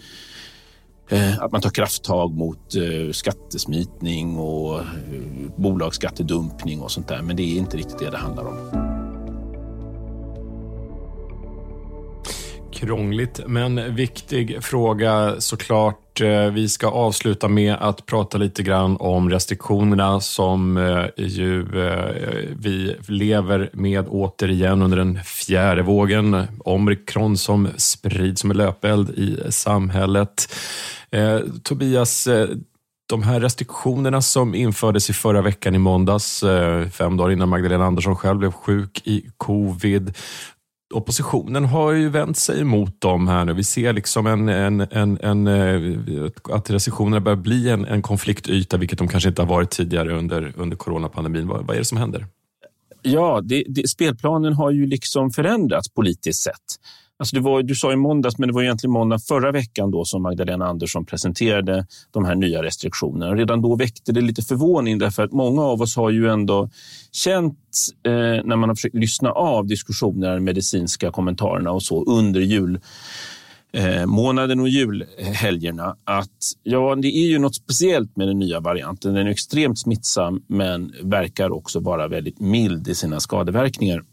eh, 1.09 1.41
att 1.41 1.51
man 1.51 1.61
tar 1.61 1.69
krafttag 1.69 2.33
mot 2.33 2.75
eh, 2.75 3.11
skattesmitning 3.11 4.37
och 4.37 4.79
eh, 4.79 4.85
bolagsskattedumpning 5.57 6.81
och 6.81 6.91
sånt 6.91 7.07
där. 7.07 7.21
Men 7.21 7.35
det 7.35 7.43
är 7.43 7.57
inte 7.57 7.77
riktigt 7.77 7.99
det 7.99 8.09
det 8.09 8.17
handlar 8.17 8.45
om. 8.45 9.00
Krångligt 12.81 13.39
men 13.47 13.95
viktig 13.95 14.63
fråga 14.63 15.35
såklart. 15.39 16.21
Eh, 16.21 16.45
vi 16.45 16.69
ska 16.69 16.87
avsluta 16.87 17.47
med 17.47 17.75
att 17.79 18.05
prata 18.05 18.37
lite 18.37 18.63
grann 18.63 18.97
om 18.99 19.29
restriktionerna 19.29 20.19
som 20.19 20.77
eh, 20.77 21.05
ju 21.17 21.59
eh, 21.59 22.49
vi 22.59 22.95
lever 23.07 23.69
med 23.73 24.07
återigen 24.07 24.81
under 24.81 24.97
den 24.97 25.23
fjärde 25.23 25.81
vågen. 25.81 26.47
Omikron 26.59 27.37
som 27.37 27.67
sprids 27.77 28.41
som 28.41 28.51
en 28.51 28.57
löpeld 28.57 29.09
i 29.09 29.37
samhället. 29.49 30.55
Tobias, 31.63 32.27
de 33.09 33.23
här 33.23 33.39
restriktionerna 33.39 34.21
som 34.21 34.55
infördes 34.55 35.09
i 35.09 35.13
förra 35.13 35.41
veckan 35.41 35.75
i 35.75 35.77
måndags, 35.77 36.43
fem 36.91 37.17
dagar 37.17 37.31
innan 37.31 37.49
Magdalena 37.49 37.85
Andersson 37.85 38.15
själv 38.15 38.39
blev 38.39 38.51
sjuk 38.51 39.01
i 39.03 39.25
covid, 39.37 40.13
oppositionen 40.91 41.65
har 41.65 41.91
ju 41.91 42.09
vänt 42.09 42.37
sig 42.37 42.61
emot 42.61 43.01
dem 43.01 43.27
här 43.27 43.45
nu. 43.45 43.53
Vi 43.53 43.63
ser 43.63 43.93
liksom 43.93 44.27
en, 44.27 44.49
en, 44.49 44.81
en, 44.91 45.17
en 45.21 45.47
eh, 45.47 46.31
att 46.43 46.69
recessionerna 46.69 47.19
börjar 47.19 47.37
bli 47.37 47.69
en, 47.69 47.85
en 47.85 48.01
konfliktyta, 48.01 48.77
vilket 48.77 48.99
de 48.99 49.07
kanske 49.07 49.29
inte 49.29 49.41
har 49.41 49.49
varit 49.49 49.69
tidigare 49.69 50.17
under, 50.17 50.53
under 50.55 50.77
coronapandemin. 50.77 51.47
Vad, 51.47 51.65
vad 51.65 51.75
är 51.75 51.79
det 51.79 51.85
som 51.85 51.97
händer? 51.97 52.25
Ja, 53.01 53.41
det, 53.43 53.63
det, 53.67 53.87
spelplanen 53.87 54.53
har 54.53 54.71
ju 54.71 54.85
liksom 54.85 55.31
förändrats 55.31 55.89
politiskt 55.89 56.43
sett. 56.43 56.55
Alltså 57.21 57.35
det 57.35 57.41
var, 57.41 57.63
du 57.63 57.75
sa 57.75 57.93
i 57.93 57.95
måndags, 57.95 58.37
men 58.37 58.47
det 58.47 58.53
var 58.53 58.63
egentligen 58.63 58.93
måndag 58.93 59.19
förra 59.19 59.51
veckan 59.51 59.91
då 59.91 60.05
som 60.05 60.21
Magdalena 60.21 60.65
Andersson 60.65 61.05
presenterade 61.05 61.85
de 62.11 62.25
här 62.25 62.35
nya 62.35 62.63
restriktionerna. 62.63 63.35
Redan 63.35 63.61
då 63.61 63.75
väckte 63.75 64.11
det 64.11 64.21
lite 64.21 64.41
förvåning 64.41 64.97
därför 64.97 65.23
att 65.23 65.31
många 65.31 65.61
av 65.61 65.81
oss 65.81 65.95
har 65.95 66.09
ju 66.09 66.29
ändå 66.29 66.69
känt 67.11 67.57
eh, 68.05 68.11
när 68.11 68.55
man 68.55 68.69
har 68.69 68.75
försökt 68.75 68.95
lyssna 68.95 69.31
av 69.31 69.67
diskussioner, 69.67 70.39
medicinska 70.39 71.11
kommentarerna 71.11 71.71
och 71.71 71.83
så 71.83 72.03
under 72.03 72.41
jul 72.41 72.79
eh, 73.73 74.05
månaden 74.05 74.59
och 74.59 74.69
julhelgerna 74.69 75.95
att 76.03 76.39
ja, 76.63 76.95
det 76.95 77.07
är 77.07 77.27
ju 77.27 77.39
något 77.39 77.55
speciellt 77.55 78.15
med 78.17 78.27
den 78.27 78.39
nya 78.39 78.59
varianten. 78.59 79.13
Den 79.13 79.27
är 79.27 79.31
extremt 79.31 79.79
smittsam 79.79 80.43
men 80.47 80.93
verkar 81.01 81.49
också 81.49 81.79
vara 81.79 82.07
väldigt 82.07 82.39
mild 82.39 82.87
i 82.87 82.95
sina 82.95 83.19
skadeverkningar. 83.19 84.03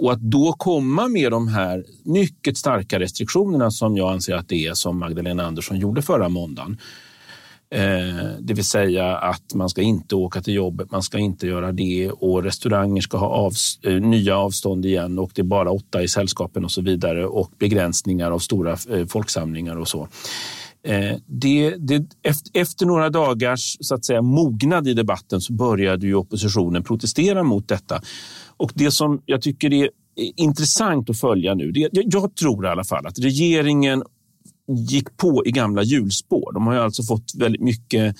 Och 0.00 0.12
att 0.12 0.20
då 0.20 0.52
komma 0.52 1.08
med 1.08 1.30
de 1.32 1.48
här 1.48 1.84
mycket 2.02 2.56
starka 2.56 3.00
restriktionerna 3.00 3.70
som 3.70 3.96
jag 3.96 4.12
anser 4.12 4.34
att 4.34 4.48
det 4.48 4.66
är 4.66 4.74
som 4.74 4.98
Magdalena 4.98 5.46
Andersson 5.46 5.78
gjorde 5.78 6.02
förra 6.02 6.28
måndagen. 6.28 6.78
Eh, 7.74 8.30
det 8.40 8.54
vill 8.54 8.64
säga 8.64 9.16
att 9.16 9.54
man 9.54 9.68
ska 9.68 9.82
inte 9.82 10.14
åka 10.14 10.40
till 10.42 10.54
jobbet, 10.54 10.90
man 10.90 11.02
ska 11.02 11.18
inte 11.18 11.46
göra 11.46 11.72
det 11.72 12.10
och 12.10 12.42
restauranger 12.42 13.02
ska 13.02 13.18
ha 13.18 13.26
av, 13.26 13.52
eh, 13.82 13.92
nya 13.92 14.36
avstånd 14.36 14.86
igen 14.86 15.18
och 15.18 15.30
det 15.34 15.42
är 15.42 15.44
bara 15.44 15.70
åtta 15.70 16.02
i 16.02 16.08
sällskapen 16.08 16.64
och 16.64 16.70
så 16.70 16.82
vidare 16.82 17.26
och 17.26 17.50
begränsningar 17.58 18.30
av 18.30 18.38
stora 18.38 18.76
eh, 18.90 19.06
folksamlingar 19.06 19.76
och 19.76 19.88
så. 19.88 20.08
Det, 21.26 21.74
det, 21.78 22.04
efter, 22.22 22.60
efter, 22.60 22.86
några 22.86 23.10
dagars 23.10 23.76
så 23.80 23.94
att 23.94 24.04
säga, 24.04 24.22
mognad 24.22 24.88
i 24.88 24.94
debatten 24.94 25.40
så 25.40 25.52
började 25.52 26.06
ju 26.06 26.14
oppositionen 26.14 26.82
protestera 26.82 27.42
mot 27.42 27.68
detta. 27.68 28.00
Och 28.60 28.72
det 28.74 28.90
som 28.90 29.22
jag 29.26 29.42
tycker 29.42 29.72
är 29.72 29.90
intressant 30.36 31.10
att 31.10 31.20
följa 31.20 31.54
nu, 31.54 31.72
det, 31.72 31.88
jag 31.92 32.36
tror 32.36 32.66
i 32.66 32.68
alla 32.68 32.84
fall 32.84 33.06
att 33.06 33.18
regeringen 33.18 34.02
gick 34.88 35.16
på 35.16 35.46
i 35.46 35.50
gamla 35.50 35.82
hjulspår. 35.82 36.52
De 36.52 36.66
har 36.66 36.74
ju 36.74 36.80
alltså 36.80 37.02
fått 37.02 37.34
väldigt 37.38 37.60
mycket 37.60 38.16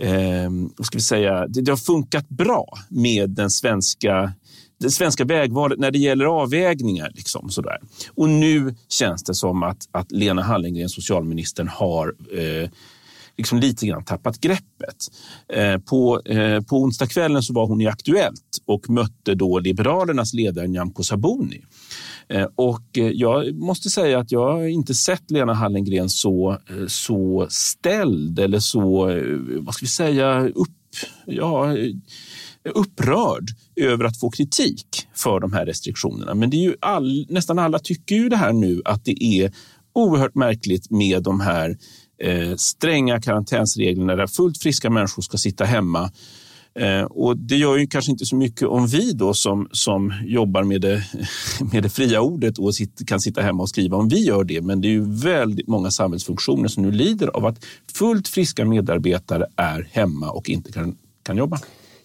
eh, 0.00 0.50
vad 0.76 0.86
ska 0.86 0.98
vi 0.98 1.02
säga, 1.02 1.46
det, 1.46 1.60
det, 1.60 1.72
har 1.72 1.76
funkat 1.76 2.28
bra 2.28 2.78
med 2.88 3.30
den 3.30 3.50
svenska, 3.50 4.32
det 4.80 4.90
svenska 4.90 5.24
vägvalet 5.24 5.78
när 5.78 5.90
det 5.90 5.98
gäller 5.98 6.24
avvägningar. 6.24 7.12
Liksom, 7.14 7.50
sådär. 7.50 7.78
Och 8.14 8.28
nu 8.28 8.74
känns 8.88 9.24
det 9.24 9.34
som 9.34 9.62
att, 9.62 9.88
att 9.90 10.12
Lena 10.12 10.42
Hallengren, 10.42 10.88
socialministern, 10.88 11.68
har 11.68 12.14
eh, 12.38 12.70
liksom 13.36 13.60
lite 13.60 13.86
grann 13.86 14.04
tappat 14.04 14.40
greppet. 14.40 14.96
Eh, 15.52 15.78
på, 15.78 16.20
eh, 16.24 16.60
på 16.60 16.82
onsdagskvällen 16.82 17.42
så 17.42 17.52
var 17.52 17.66
hon 17.66 17.80
i 17.80 17.86
Aktuellt 17.86 18.58
och 18.66 18.90
mötte 18.90 19.34
då 19.34 19.58
Liberalernas 19.58 20.34
ledare 20.34 20.66
Nyamko 20.66 21.02
Sabuni. 21.02 21.64
Eh, 22.28 22.46
och 22.54 22.88
jag 22.92 23.54
måste 23.54 23.90
säga 23.90 24.18
att 24.18 24.32
jag 24.32 24.70
inte 24.70 24.94
sett 24.94 25.30
Lena 25.30 25.54
Hallengren 25.54 26.08
så, 26.08 26.58
så 26.88 27.46
ställd 27.50 28.38
eller 28.38 28.58
så, 28.58 29.04
vad 29.60 29.74
ska 29.74 29.84
vi 29.84 29.90
säga, 29.90 30.48
upp, 30.48 30.68
ja, 31.26 31.76
upprörd 32.74 33.50
över 33.76 34.04
att 34.04 34.20
få 34.20 34.30
kritik 34.30 34.86
för 35.14 35.40
de 35.40 35.52
här 35.52 35.66
restriktionerna. 35.66 36.34
Men 36.34 36.50
det 36.50 36.56
är 36.56 36.62
ju 36.62 36.76
all, 36.80 37.26
nästan 37.28 37.58
alla 37.58 37.78
tycker 37.78 38.14
ju 38.14 38.28
det 38.28 38.36
här 38.36 38.52
nu 38.52 38.82
att 38.84 39.04
det 39.04 39.24
är 39.24 39.52
oerhört 39.94 40.34
märkligt 40.34 40.90
med 40.90 41.22
de 41.22 41.40
här 41.40 41.76
eh, 42.18 42.56
stränga 42.56 43.20
karantänsreglerna 43.20 44.16
där 44.16 44.26
fullt 44.26 44.58
friska 44.58 44.90
människor 44.90 45.22
ska 45.22 45.38
sitta 45.38 45.64
hemma. 45.64 46.10
Eh, 46.78 47.02
och 47.02 47.36
det 47.36 47.56
gör 47.56 47.76
ju 47.76 47.86
kanske 47.86 48.10
inte 48.10 48.26
så 48.26 48.36
mycket 48.36 48.68
om 48.68 48.86
vi 48.86 49.12
då 49.12 49.34
som, 49.34 49.68
som 49.72 50.14
jobbar 50.26 50.62
med 50.62 50.80
det, 50.80 51.02
med 51.72 51.82
det 51.82 51.88
fria 51.88 52.20
ordet 52.20 52.58
och 52.58 52.74
sitt, 52.74 53.08
kan 53.08 53.20
sitta 53.20 53.42
hemma 53.42 53.62
och 53.62 53.68
skriva 53.68 53.96
om 53.96 54.08
vi 54.08 54.24
gör 54.24 54.44
det. 54.44 54.60
Men 54.60 54.80
det 54.80 54.88
är 54.88 54.90
ju 54.90 55.04
väldigt 55.22 55.68
många 55.68 55.90
samhällsfunktioner 55.90 56.68
som 56.68 56.82
nu 56.82 56.90
lider 56.90 57.28
av 57.28 57.46
att 57.46 57.64
fullt 57.98 58.28
friska 58.28 58.64
medarbetare 58.64 59.46
är 59.56 59.88
hemma 59.92 60.30
och 60.30 60.50
inte 60.50 60.72
kan, 60.72 60.96
kan 61.22 61.36
jobba. 61.36 61.58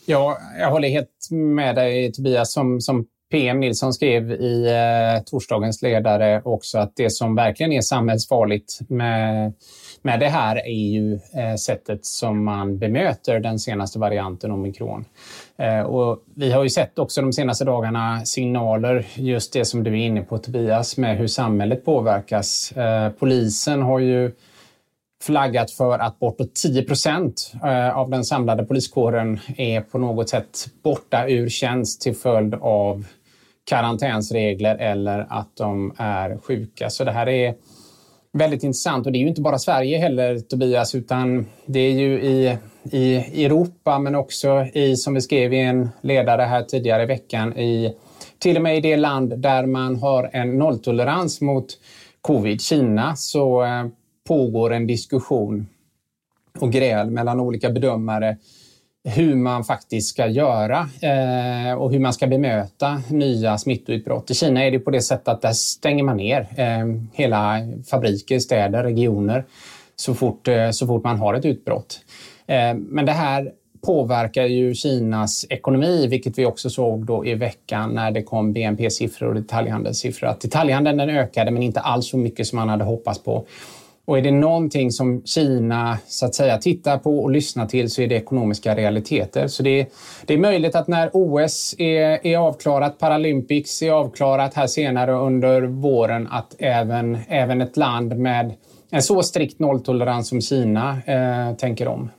Ja, 0.05 0.37
jag 0.59 0.71
håller 0.71 0.89
helt 0.89 1.27
med 1.31 1.75
dig 1.75 2.11
Tobias. 2.11 2.53
Som, 2.53 2.81
som 2.81 3.05
PM 3.31 3.59
Nilsson 3.59 3.93
skrev 3.93 4.31
i 4.31 4.65
eh, 4.67 5.23
torsdagens 5.23 5.81
ledare 5.81 6.41
också 6.45 6.77
att 6.77 6.93
det 6.95 7.09
som 7.09 7.35
verkligen 7.35 7.71
är 7.71 7.81
samhällsfarligt 7.81 8.79
med, 8.89 9.53
med 10.01 10.19
det 10.19 10.27
här 10.27 10.55
är 10.55 10.89
ju 10.89 11.13
eh, 11.13 11.55
sättet 11.55 12.05
som 12.05 12.43
man 12.43 12.77
bemöter 12.77 13.39
den 13.39 13.59
senaste 13.59 13.99
varianten 13.99 14.51
omikron. 14.51 15.05
Eh, 15.57 15.81
och 15.81 16.23
vi 16.35 16.51
har 16.51 16.63
ju 16.63 16.69
sett 16.69 16.99
också 16.99 17.21
de 17.21 17.33
senaste 17.33 17.65
dagarna 17.65 18.25
signaler, 18.25 19.05
just 19.15 19.53
det 19.53 19.65
som 19.65 19.83
du 19.83 19.91
är 19.91 20.05
inne 20.05 20.21
på 20.21 20.37
Tobias, 20.37 20.97
med 20.97 21.17
hur 21.17 21.27
samhället 21.27 21.85
påverkas. 21.85 22.71
Eh, 22.71 23.09
polisen 23.09 23.81
har 23.81 23.99
ju 23.99 24.31
flaggat 25.23 25.71
för 25.71 25.99
att 25.99 26.19
bortåt 26.19 26.55
10 26.55 26.83
procent 26.83 27.53
av 27.93 28.09
den 28.09 28.25
samlade 28.25 28.63
poliskåren 28.63 29.39
är 29.57 29.81
på 29.81 29.97
något 29.97 30.29
sätt 30.29 30.67
borta 30.83 31.27
ur 31.27 31.49
tjänst 31.49 32.01
till 32.01 32.15
följd 32.15 32.55
av 32.61 33.05
karantänsregler 33.69 34.75
eller 34.75 35.27
att 35.29 35.55
de 35.57 35.93
är 35.97 36.37
sjuka. 36.37 36.89
Så 36.89 37.03
det 37.03 37.11
här 37.11 37.29
är 37.29 37.55
väldigt 38.33 38.63
intressant. 38.63 39.05
Och 39.05 39.11
det 39.11 39.17
är 39.17 39.21
ju 39.21 39.27
inte 39.27 39.41
bara 39.41 39.59
Sverige 39.59 39.97
heller 39.97 40.39
Tobias 40.39 40.95
utan 40.95 41.45
det 41.65 41.79
är 41.79 41.91
ju 41.91 42.21
i, 42.21 42.57
i 42.91 43.45
Europa 43.45 43.99
men 43.99 44.15
också 44.15 44.65
i, 44.73 44.95
som 44.95 45.13
vi 45.13 45.21
skrev 45.21 45.53
i 45.53 45.59
en 45.59 45.89
ledare 46.01 46.41
här 46.41 46.63
tidigare 46.63 47.03
i 47.03 47.05
veckan, 47.05 47.57
i, 47.57 47.95
till 48.39 48.55
och 48.55 48.63
med 48.63 48.77
i 48.77 48.81
det 48.81 48.97
land 48.97 49.39
där 49.39 49.65
man 49.65 49.95
har 49.95 50.29
en 50.33 50.57
nolltolerans 50.57 51.41
mot 51.41 51.65
covid, 52.21 52.61
Kina, 52.61 53.15
så 53.15 53.63
eh, 53.63 53.85
pågår 54.27 54.73
en 54.73 54.87
diskussion 54.87 55.67
och 56.59 56.71
gräl 56.71 57.11
mellan 57.11 57.39
olika 57.39 57.69
bedömare 57.69 58.37
hur 59.03 59.35
man 59.35 59.63
faktiskt 59.63 60.09
ska 60.09 60.27
göra 60.27 60.89
eh, 61.01 61.73
och 61.73 61.91
hur 61.91 61.99
man 61.99 62.13
ska 62.13 62.27
bemöta 62.27 63.01
nya 63.09 63.57
smittoutbrott. 63.57 64.31
I 64.31 64.33
Kina 64.33 64.63
är 64.63 64.71
det 64.71 64.79
på 64.79 64.91
det 64.91 65.01
sättet 65.01 65.27
att 65.27 65.41
där 65.41 65.53
stänger 65.53 66.03
man 66.03 66.17
ner 66.17 66.47
eh, 66.55 66.85
hela 67.13 67.57
fabriker, 67.89 68.39
städer, 68.39 68.83
regioner 68.83 69.45
så 69.95 70.13
fort, 70.13 70.47
eh, 70.47 70.69
så 70.71 70.87
fort 70.87 71.03
man 71.03 71.17
har 71.17 71.33
ett 71.33 71.45
utbrott. 71.45 71.99
Eh, 72.47 72.73
men 72.75 73.05
det 73.05 73.11
här 73.11 73.51
påverkar 73.85 74.43
ju 74.43 74.73
Kinas 74.73 75.45
ekonomi, 75.49 76.07
vilket 76.07 76.37
vi 76.37 76.45
också 76.45 76.69
såg 76.69 77.05
då 77.05 77.25
i 77.25 77.35
veckan 77.35 77.93
när 77.93 78.11
det 78.11 78.23
kom 78.23 78.53
BNP-siffror 78.53 79.27
och 79.27 79.35
detaljhandelssiffror. 79.35 80.27
Att 80.27 80.41
detaljhandeln 80.41 80.99
ökade, 80.99 81.51
men 81.51 81.63
inte 81.63 81.79
alls 81.79 82.09
så 82.09 82.17
mycket 82.17 82.47
som 82.47 82.59
man 82.59 82.69
hade 82.69 82.83
hoppats 82.83 83.23
på. 83.23 83.45
Och 84.09 84.17
är 84.17 84.21
det 84.21 84.31
någonting 84.31 84.91
som 84.91 85.21
Kina 85.25 85.97
så 86.07 86.25
att 86.25 86.35
säga 86.35 86.57
tittar 86.57 86.97
på 86.97 87.19
och 87.19 87.31
lyssnar 87.31 87.65
till 87.65 87.91
så 87.91 88.01
är 88.01 88.07
det 88.07 88.15
ekonomiska 88.15 88.75
realiteter. 88.75 89.47
Så 89.47 89.63
det 89.63 89.79
är, 89.79 89.87
det 90.25 90.33
är 90.33 90.37
möjligt 90.37 90.75
att 90.75 90.87
när 90.87 91.09
OS 91.13 91.75
är, 91.77 92.27
är 92.27 92.37
avklarat, 92.37 92.99
Paralympics 92.99 93.81
är 93.81 93.91
avklarat 93.91 94.53
här 94.53 94.67
senare 94.67 95.11
under 95.11 95.61
våren, 95.61 96.27
att 96.31 96.55
även, 96.59 97.17
även 97.27 97.61
ett 97.61 97.77
land 97.77 98.17
med 98.17 98.53
en 98.91 99.01
så 99.01 99.23
strikt 99.23 99.59
nolltolerans 99.59 100.29
som 100.29 100.41
Kina 100.41 100.97
eh, 101.05 101.55
tänker 101.55 101.87
om. 101.87 102.09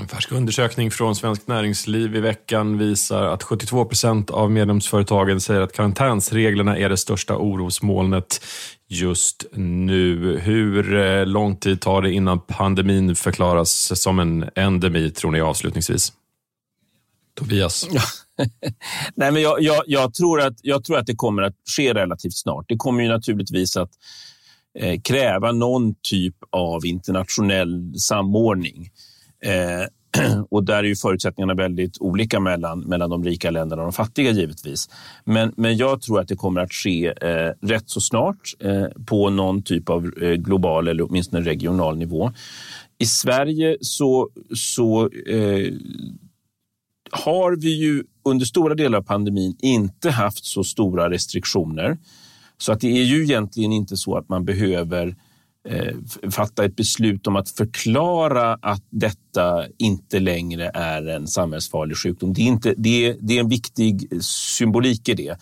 En 0.00 0.08
färsk 0.08 0.32
undersökning 0.32 0.90
från 0.90 1.16
Svenskt 1.16 1.48
Näringsliv 1.48 2.16
i 2.16 2.20
veckan 2.20 2.78
visar 2.78 3.24
att 3.24 3.42
72 3.42 3.84
procent 3.84 4.30
av 4.30 4.50
medlemsföretagen 4.50 5.40
säger 5.40 5.60
att 5.60 5.72
karantänsreglerna 5.72 6.78
är 6.78 6.88
det 6.88 6.96
största 6.96 7.36
orosmolnet 7.36 8.44
just 8.88 9.44
nu. 9.52 10.38
Hur 10.38 10.94
eh, 10.96 11.26
lång 11.26 11.56
tid 11.56 11.80
tar 11.80 12.02
det 12.02 12.12
innan 12.12 12.40
pandemin 12.40 13.16
förklaras 13.16 14.00
som 14.00 14.18
en 14.18 14.50
endemi, 14.54 15.10
tror 15.10 15.30
ni 15.30 15.40
avslutningsvis? 15.40 16.12
Tobias? 17.34 17.88
Nej, 19.14 19.32
men 19.32 19.42
jag, 19.42 19.62
jag, 19.62 19.82
jag, 19.86 20.14
tror 20.14 20.40
att, 20.40 20.54
jag 20.62 20.84
tror 20.84 20.98
att 20.98 21.06
det 21.06 21.14
kommer 21.14 21.42
att 21.42 21.54
ske 21.76 21.94
relativt 21.94 22.36
snart. 22.36 22.64
Det 22.68 22.76
kommer 22.76 23.02
ju 23.02 23.08
naturligtvis 23.08 23.76
att 23.76 23.90
eh, 24.78 25.00
kräva 25.00 25.52
någon 25.52 25.94
typ 26.02 26.34
av 26.50 26.86
internationell 26.86 27.94
samordning. 27.98 28.90
Eh, 29.44 29.86
och 30.50 30.64
där 30.64 30.78
är 30.78 30.82
ju 30.82 30.96
förutsättningarna 30.96 31.54
väldigt 31.54 31.98
olika 32.00 32.40
mellan, 32.40 32.80
mellan 32.80 33.10
de 33.10 33.24
rika 33.24 33.50
länderna 33.50 33.82
och 33.82 33.86
de 33.86 33.92
fattiga 33.92 34.30
givetvis. 34.30 34.88
Men, 35.24 35.52
men 35.56 35.76
jag 35.76 36.02
tror 36.02 36.20
att 36.20 36.28
det 36.28 36.36
kommer 36.36 36.60
att 36.60 36.72
ske 36.72 37.06
eh, 37.06 37.52
rätt 37.62 37.90
så 37.90 38.00
snart 38.00 38.54
eh, 38.60 39.04
på 39.06 39.30
någon 39.30 39.62
typ 39.62 39.90
av 39.90 40.12
eh, 40.22 40.30
global 40.30 40.88
eller 40.88 41.04
åtminstone 41.08 41.44
regional 41.44 41.96
nivå. 41.96 42.32
I 42.98 43.06
Sverige 43.06 43.76
så, 43.80 44.28
så 44.54 45.08
eh, 45.08 45.72
har 47.10 47.56
vi 47.56 47.70
ju 47.70 48.04
under 48.24 48.46
stora 48.46 48.74
delar 48.74 48.98
av 48.98 49.02
pandemin 49.02 49.56
inte 49.60 50.10
haft 50.10 50.44
så 50.44 50.64
stora 50.64 51.10
restriktioner. 51.10 51.98
Så 52.58 52.72
att 52.72 52.80
det 52.80 53.00
är 53.00 53.04
ju 53.04 53.22
egentligen 53.22 53.72
inte 53.72 53.96
så 53.96 54.16
att 54.16 54.28
man 54.28 54.44
behöver 54.44 55.06
Eh, 55.08 55.14
Eh, 55.68 56.30
fatta 56.30 56.64
ett 56.64 56.76
beslut 56.76 57.26
om 57.26 57.36
att 57.36 57.50
förklara 57.50 58.58
att 58.62 58.82
detta 58.90 59.64
inte 59.78 60.20
längre 60.20 60.70
är 60.74 61.08
en 61.08 61.26
samhällsfarlig 61.26 61.96
sjukdom. 61.96 62.32
Det 62.32 62.40
är, 62.40 62.46
inte, 62.46 62.74
det 62.76 63.06
är, 63.06 63.16
det 63.20 63.36
är 63.36 63.40
en 63.40 63.48
viktig 63.48 64.22
symbolik 64.22 65.08
i 65.08 65.14
det, 65.14 65.36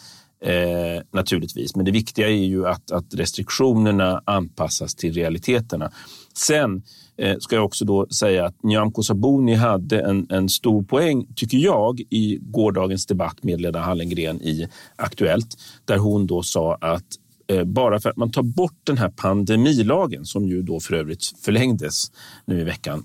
eh, 0.44 1.02
naturligtvis. 1.12 1.76
Men 1.76 1.85
det 1.85 1.90
viktiga 1.90 2.28
är 2.28 2.44
ju 2.44 2.66
att, 2.66 2.90
att 2.90 3.14
restriktionerna 3.14 4.22
anpassas 4.24 4.94
till 4.94 5.12
realiteterna. 5.12 5.92
Sen 6.35 6.82
eh, 7.16 7.37
ska 7.38 7.56
jag 7.56 7.64
också 7.64 7.85
då 7.85 8.06
säga 8.08 8.46
att 8.46 8.62
Nyamko 8.62 9.02
Sabuni 9.02 9.54
hade 9.54 10.00
en, 10.00 10.26
en 10.30 10.48
stor 10.48 10.82
poäng, 10.82 11.26
tycker 11.37 11.58
jag, 11.58 12.00
i 12.00 12.38
gårdagens 12.40 13.06
debatt 13.06 13.42
med 13.42 13.61
Lena 13.61 13.80
Hallengren 13.80 14.42
i 14.42 14.68
Aktuellt, 14.96 15.56
där 15.85 15.98
hon 15.98 16.26
då 16.26 16.42
sa 16.42 16.74
att 16.74 17.06
Eh, 17.52 17.64
bara 17.64 18.00
för 18.00 18.10
att 18.10 18.16
man 18.16 18.30
tar 18.30 18.42
bort 18.42 18.80
den 18.84 18.98
här 18.98 19.08
pandemilagen 19.08 20.24
som 20.24 20.48
ju 20.48 20.62
då 20.62 20.80
för 20.80 20.94
övrigt 20.94 21.32
förlängdes 21.40 22.12
nu 22.44 22.60
i 22.60 22.64
veckan. 22.64 23.04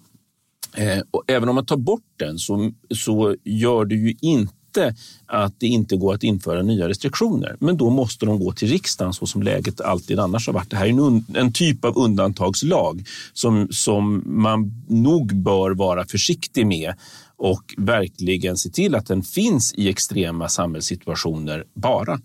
Eh, 0.76 1.00
och 1.12 1.24
även 1.28 1.50
om 1.50 1.56
man 1.56 1.66
tar 1.66 1.78
bort 1.78 2.04
den 2.18 2.38
så, 2.38 2.72
så 2.96 3.36
gör 3.44 3.86
det 3.86 3.96
ju 3.96 4.16
inte 4.22 4.96
att 5.26 5.60
det 5.60 5.68
inte 5.68 5.96
går 5.96 6.14
att 6.14 6.24
införa 6.24 6.62
nya 6.62 6.90
restriktioner. 6.90 7.56
Men 7.60 7.78
då 7.78 7.90
måste 7.90 8.26
de 8.26 8.40
gå 8.40 8.52
till 8.52 8.68
riksdagen 8.68 9.14
så 9.14 9.26
som 9.26 9.44
läget 9.44 9.82
alltid 9.82 10.20
annars 10.20 10.48
har 10.48 10.54
varit. 10.54 10.70
Det 10.70 10.78
här 10.78 10.86
är 10.86 10.90
en, 10.90 11.26
en 11.34 11.54
typ 11.54 11.86
av 11.86 11.98
undantagslag 11.98 13.08
som, 13.34 13.68
som 13.72 14.24
man 14.26 14.84
nog 14.88 15.36
bör 15.36 15.72
vara 15.72 16.06
försiktig 16.06 16.68
med 16.68 16.94
och 17.38 17.74
verkligen 17.78 18.58
se 18.58 18.70
till 18.70 18.96
att 18.96 19.08
den 19.08 19.24
finns 19.24 19.74
i 19.74 19.90
extrema 19.90 20.50
samhällssituationer 20.50 21.64
bara. 21.74 22.20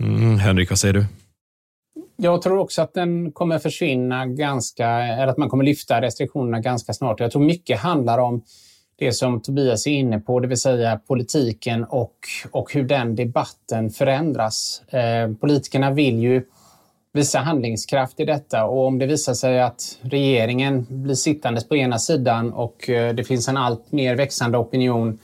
Mm, 0.00 0.38
Henrik, 0.38 0.70
vad 0.70 0.78
säger 0.78 0.94
du? 0.94 1.06
Jag 2.16 2.42
tror 2.42 2.58
också 2.58 2.82
att 2.82 2.94
den 2.94 3.32
kommer 3.32 3.58
försvinna 3.58 4.26
ganska, 4.26 4.88
eller 4.88 5.26
att 5.26 5.36
man 5.36 5.48
kommer 5.48 5.64
lyfta 5.64 6.00
restriktionerna 6.00 6.60
ganska 6.60 6.92
snart. 6.92 7.20
Jag 7.20 7.30
tror 7.30 7.42
mycket 7.42 7.78
handlar 7.78 8.18
om 8.18 8.42
det 8.98 9.12
som 9.12 9.42
Tobias 9.42 9.86
är 9.86 9.90
inne 9.90 10.20
på, 10.20 10.40
det 10.40 10.48
vill 10.48 10.60
säga 10.60 11.00
politiken 11.06 11.84
och, 11.84 12.14
och 12.50 12.72
hur 12.72 12.82
den 12.82 13.16
debatten 13.16 13.90
förändras. 13.90 14.82
Eh, 14.88 15.32
politikerna 15.40 15.90
vill 15.90 16.18
ju 16.18 16.44
visa 17.12 17.38
handlingskraft 17.38 18.20
i 18.20 18.24
detta 18.24 18.64
och 18.64 18.86
om 18.86 18.98
det 18.98 19.06
visar 19.06 19.34
sig 19.34 19.60
att 19.60 19.98
regeringen 20.00 20.86
blir 20.88 21.14
sittandes 21.14 21.68
på 21.68 21.76
ena 21.76 21.98
sidan 21.98 22.52
och 22.52 22.90
eh, 22.90 23.14
det 23.14 23.24
finns 23.24 23.48
en 23.48 23.56
allt 23.56 23.92
mer 23.92 24.16
växande 24.16 24.58
opinion 24.58 25.18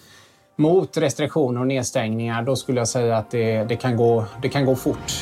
mot 0.56 0.96
restriktioner 0.96 1.60
och 1.60 1.66
nedstängningar, 1.66 2.42
då 2.42 2.56
skulle 2.56 2.80
jag 2.80 2.88
säga 2.88 3.16
att 3.16 3.30
det, 3.30 3.64
det, 3.64 3.76
kan, 3.76 3.96
gå, 3.96 4.24
det 4.42 4.48
kan 4.48 4.64
gå 4.64 4.76
fort. 4.76 5.12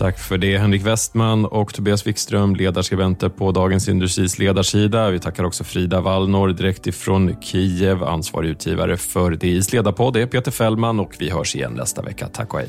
Tack 0.00 0.18
för 0.18 0.38
det 0.38 0.58
Henrik 0.58 0.86
Westman 0.86 1.44
och 1.44 1.74
Tobias 1.74 2.06
Wikström, 2.06 2.56
ledarskribenter 2.56 3.28
på 3.28 3.52
Dagens 3.52 3.88
Industris 3.88 4.38
ledarsida. 4.38 5.10
Vi 5.10 5.18
tackar 5.18 5.44
också 5.44 5.64
Frida 5.64 6.00
Wallnor 6.00 6.48
direkt 6.48 6.86
ifrån 6.86 7.36
Kiev, 7.40 8.04
ansvarig 8.04 8.48
utgivare 8.48 8.96
för 8.96 9.30
DIs 9.30 9.72
ledarpodd. 9.72 10.14
Det 10.14 10.22
är 10.22 10.26
Peter 10.26 10.50
Fällman 10.50 11.00
och 11.00 11.14
vi 11.18 11.30
hörs 11.30 11.56
igen 11.56 11.72
nästa 11.72 12.02
vecka. 12.02 12.28
Tack 12.32 12.54
och 12.54 12.60
hej. 12.60 12.68